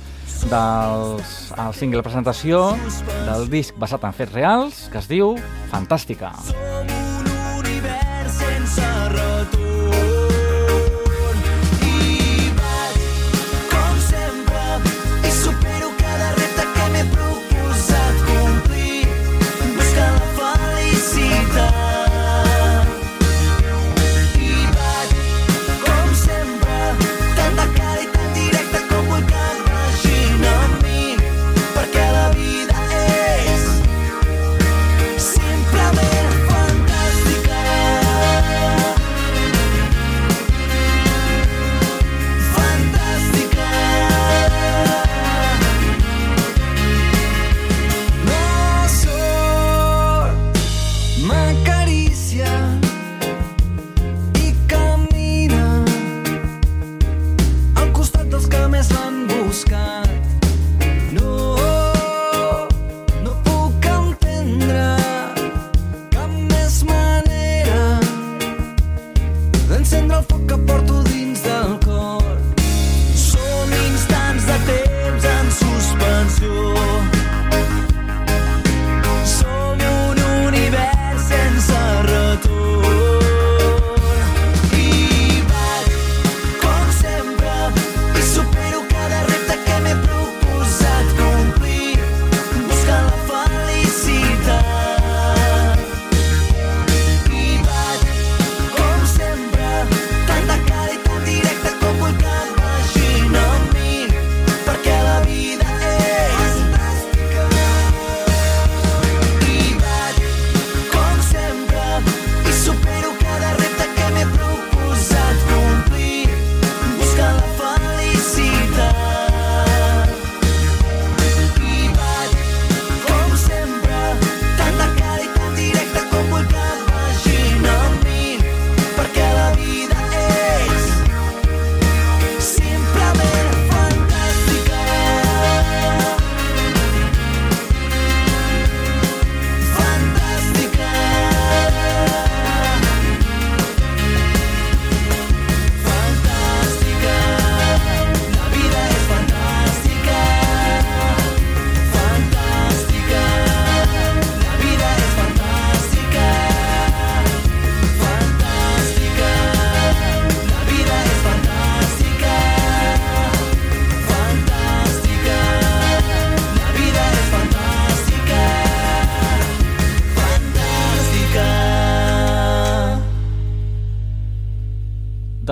dels, 0.48 1.38
el 1.58 1.74
single 1.74 2.04
presentació 2.06 2.76
del 3.28 3.48
disc 3.52 3.78
basat 3.80 4.06
en 4.08 4.16
fets 4.16 4.36
reals, 4.36 4.86
que 4.92 5.02
es 5.02 5.10
diu 5.12 5.36
Fantàstica. 5.72 6.32
un 6.54 6.92
univers 7.60 8.38
sense 8.40 8.92
retorn. 9.16 9.77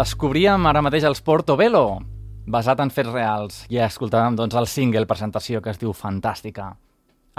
Descobríem 0.05 0.67
ara 0.69 0.83
mateix 0.85 1.01
els 1.07 1.17
Portobello, 1.25 1.97
basat 2.45 2.77
en 2.83 2.91
fets 2.93 3.09
reals, 3.09 3.55
i 3.73 3.79
escoltàvem 3.81 4.35
doncs, 4.37 4.53
el 4.53 4.67
single 4.69 5.07
presentació 5.09 5.63
que 5.65 5.71
es 5.73 5.79
diu 5.81 5.95
Fantàstica. 5.97 6.67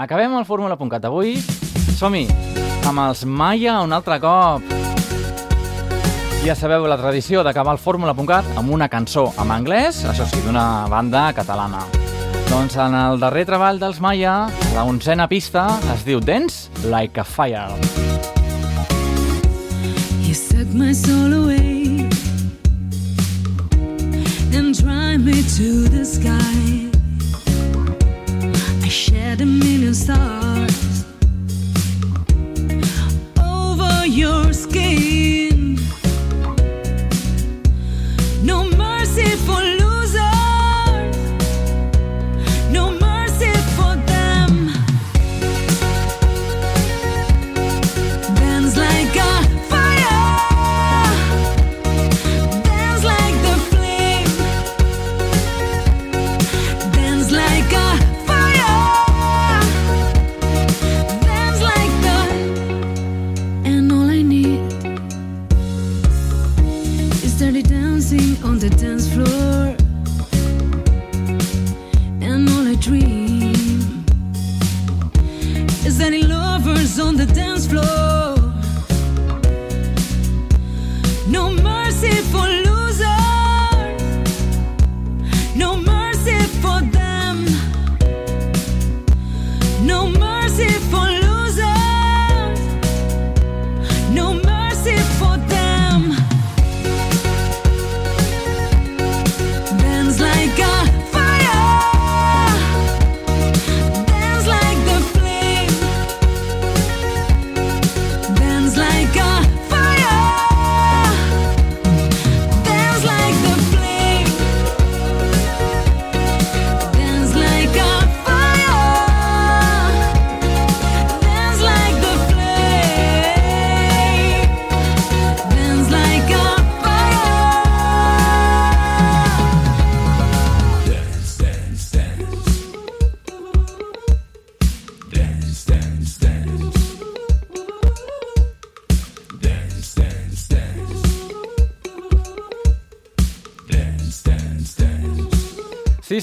Acabem 0.03 0.35
el 0.35 0.43
Fórmula.cat 0.43 1.05
d'avui. 1.05 1.37
Som-hi, 1.95 2.25
amb 2.89 3.03
els 3.05 3.21
Maya 3.23 3.77
un 3.85 3.95
altre 3.95 4.17
cop. 4.19 4.67
Ja 6.43 6.57
sabeu 6.59 6.89
la 6.91 6.99
tradició 6.99 7.45
d'acabar 7.47 7.77
el 7.77 7.79
Fórmula.cat 7.79 8.51
amb 8.59 8.75
una 8.75 8.91
cançó 8.91 9.29
en 9.39 9.55
anglès, 9.55 10.03
això 10.11 10.27
sí, 10.27 10.43
d'una 10.43 10.89
banda 10.91 11.29
catalana. 11.39 11.85
Doncs 12.51 12.75
en 12.83 12.99
el 12.99 13.23
darrer 13.23 13.45
treball 13.47 13.79
dels 13.79 14.03
Maya, 14.03 14.35
la 14.75 14.83
onzena 14.83 15.31
pista 15.31 15.69
es 15.95 16.03
diu 16.03 16.19
Dance 16.19 16.67
Like 16.91 17.23
a 17.23 17.23
Fire. 17.23 17.79
You 20.27 20.35
suck 20.35 20.75
my 20.75 20.91
soul 20.91 21.31
away 21.31 21.76
and 24.57 24.73
drive 24.75 25.23
me 25.23 25.43
to 25.43 25.87
the 25.87 26.03
sky. 26.03 26.89
I 28.83 28.87
shed 28.87 29.41
a 29.41 29.45
million 29.45 29.93
stars 29.93 31.05
over 33.39 34.05
your 34.07 34.51
skin. 34.53 35.36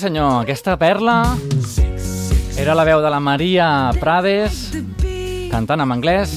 Senyor, 0.05 0.42
aquesta 0.42 0.74
perla 0.76 1.22
era 2.61 2.74
la 2.76 2.84
veu 2.84 3.00
de 3.00 3.09
la 3.09 3.20
Maria 3.24 3.88
Prades 3.96 4.66
cantant 5.48 5.80
en 5.80 5.94
anglès, 5.94 6.34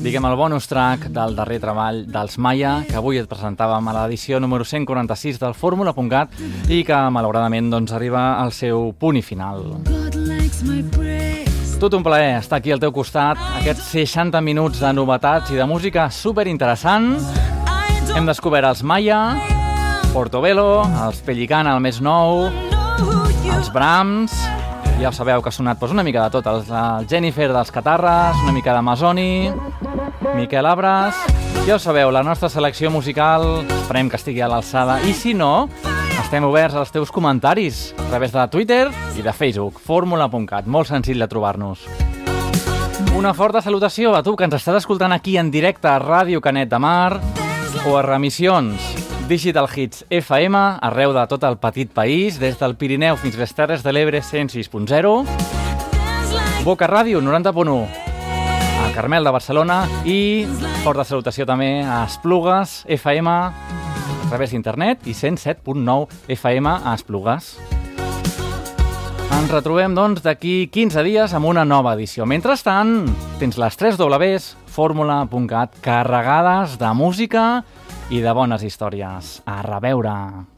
diguem 0.00 0.24
el 0.24 0.36
bonus 0.38 0.64
track 0.70 1.10
del 1.12 1.36
darrer 1.36 1.58
treball 1.60 2.06
dels 2.08 2.38
Maya, 2.40 2.78
que 2.88 2.96
avui 2.96 3.20
et 3.20 3.28
presentàvem 3.28 3.90
a 3.90 3.94
l'edició 3.98 4.40
número 4.40 4.64
146 4.64 5.42
del 5.42 5.52
Fórmula.cat 5.52 6.40
i 6.72 6.80
que 6.88 7.02
malauradament 7.12 7.68
doncs, 7.74 7.92
arriba 7.92 8.38
al 8.40 8.54
seu 8.56 8.94
punt 8.96 9.20
i 9.20 9.24
final. 9.26 9.66
Tot 11.82 11.92
un 11.92 12.08
plaer 12.08 12.38
estar 12.38 12.62
aquí 12.62 12.72
al 12.72 12.80
teu 12.80 12.96
costat, 12.96 13.36
aquests 13.60 13.92
60 13.92 14.40
minuts 14.40 14.80
de 14.80 14.96
novetats 14.96 15.52
i 15.52 15.60
de 15.60 15.68
música 15.68 16.08
super 16.08 16.48
interessant. 16.48 17.18
I 17.20 18.06
don't 18.06 18.16
Hem 18.16 18.32
descobert 18.32 18.72
els 18.72 18.80
Maya, 18.82 19.24
Portobello, 20.14 20.86
els 21.04 21.20
Pellicana, 21.26 21.76
el 21.76 21.84
més 21.84 22.00
nou, 22.00 22.46
els 23.50 23.72
Brahms, 23.72 24.34
ja 25.00 25.10
sabeu 25.10 25.42
que 25.42 25.50
ha 25.50 25.54
sonat 25.54 25.80
doncs, 25.80 25.94
una 25.94 26.04
mica 26.06 26.22
de 26.22 26.30
tot, 26.30 26.46
els, 26.46 26.68
el 26.70 27.08
Jennifer 27.10 27.48
dels 27.50 27.72
Catarres, 27.74 28.38
una 28.44 28.54
mica 28.54 28.74
d'Amazoni, 28.76 29.50
Miquel 30.36 30.66
Abras... 30.66 31.18
Ja 31.62 31.76
ho 31.76 31.78
sabeu, 31.78 32.10
la 32.10 32.24
nostra 32.26 32.48
selecció 32.50 32.90
musical 32.90 33.44
esperem 33.62 34.08
que 34.10 34.18
estigui 34.18 34.40
a 34.42 34.48
l'alçada. 34.50 34.96
I 35.06 35.12
si 35.14 35.30
no, 35.30 35.68
estem 36.18 36.42
oberts 36.42 36.74
als 36.74 36.90
teus 36.90 37.12
comentaris 37.14 37.92
a 37.94 38.08
través 38.08 38.34
de 38.34 38.46
Twitter 38.50 38.88
i 39.14 39.22
de 39.22 39.30
Facebook, 39.30 39.78
fórmula.cat, 39.78 40.66
molt 40.66 40.90
senzill 40.90 41.22
de 41.22 41.30
trobar-nos. 41.30 41.86
Una 43.14 43.30
forta 43.34 43.62
salutació 43.62 44.16
a 44.18 44.24
tu 44.26 44.34
que 44.34 44.48
ens 44.48 44.58
estàs 44.58 44.80
escoltant 44.82 45.14
aquí 45.14 45.36
en 45.38 45.54
directe 45.54 45.86
a 45.86 46.00
Ràdio 46.02 46.42
Canet 46.42 46.72
de 46.72 46.82
Mar 46.82 47.20
o 47.86 47.94
a 47.94 48.02
remissions 48.02 49.01
Digital 49.28 49.68
Hits 49.74 50.04
FM 50.10 50.56
arreu 50.82 51.12
de 51.14 51.22
tot 51.30 51.44
el 51.44 51.56
petit 51.60 51.90
país, 51.92 52.38
des 52.40 52.58
del 52.60 52.74
Pirineu 52.76 53.16
fins 53.20 53.36
les 53.38 53.52
Terres 53.54 53.82
de 53.84 53.92
l'Ebre 53.92 54.20
106.0, 54.22 54.86
dance 54.86 56.34
like 56.34 56.64
Boca 56.64 56.86
Ràdio 56.86 57.20
90.1 57.22 57.86
a 58.82 58.88
Carmel 58.94 59.24
de 59.24 59.32
Barcelona 59.34 59.82
i 60.04 60.46
forta 60.84 61.04
salutació 61.04 61.46
també 61.48 61.82
a 61.82 62.02
Esplugues 62.06 62.82
FM 62.90 63.28
a 63.32 64.28
través 64.28 64.52
d'internet 64.52 65.06
i 65.06 65.14
107.9 65.14 66.32
FM 66.36 66.72
a 66.82 66.94
Esplugues. 66.94 67.56
Ens 69.32 69.50
retrobem, 69.50 69.94
doncs, 69.96 70.22
d'aquí 70.22 70.68
15 70.70 71.02
dies 71.06 71.32
amb 71.34 71.48
una 71.48 71.64
nova 71.64 71.94
edició. 71.96 72.26
Mentrestant, 72.28 73.08
tens 73.40 73.56
les 73.58 73.78
3 73.80 73.96
Ws, 73.98 74.52
fórmula.cat, 74.72 75.78
carregades 75.82 76.76
de 76.78 76.92
música 76.94 77.64
i 78.12 78.20
de 78.20 78.32
bones 78.36 78.60
històries. 78.66 79.38
A 79.48 79.62
reveure! 79.64 80.51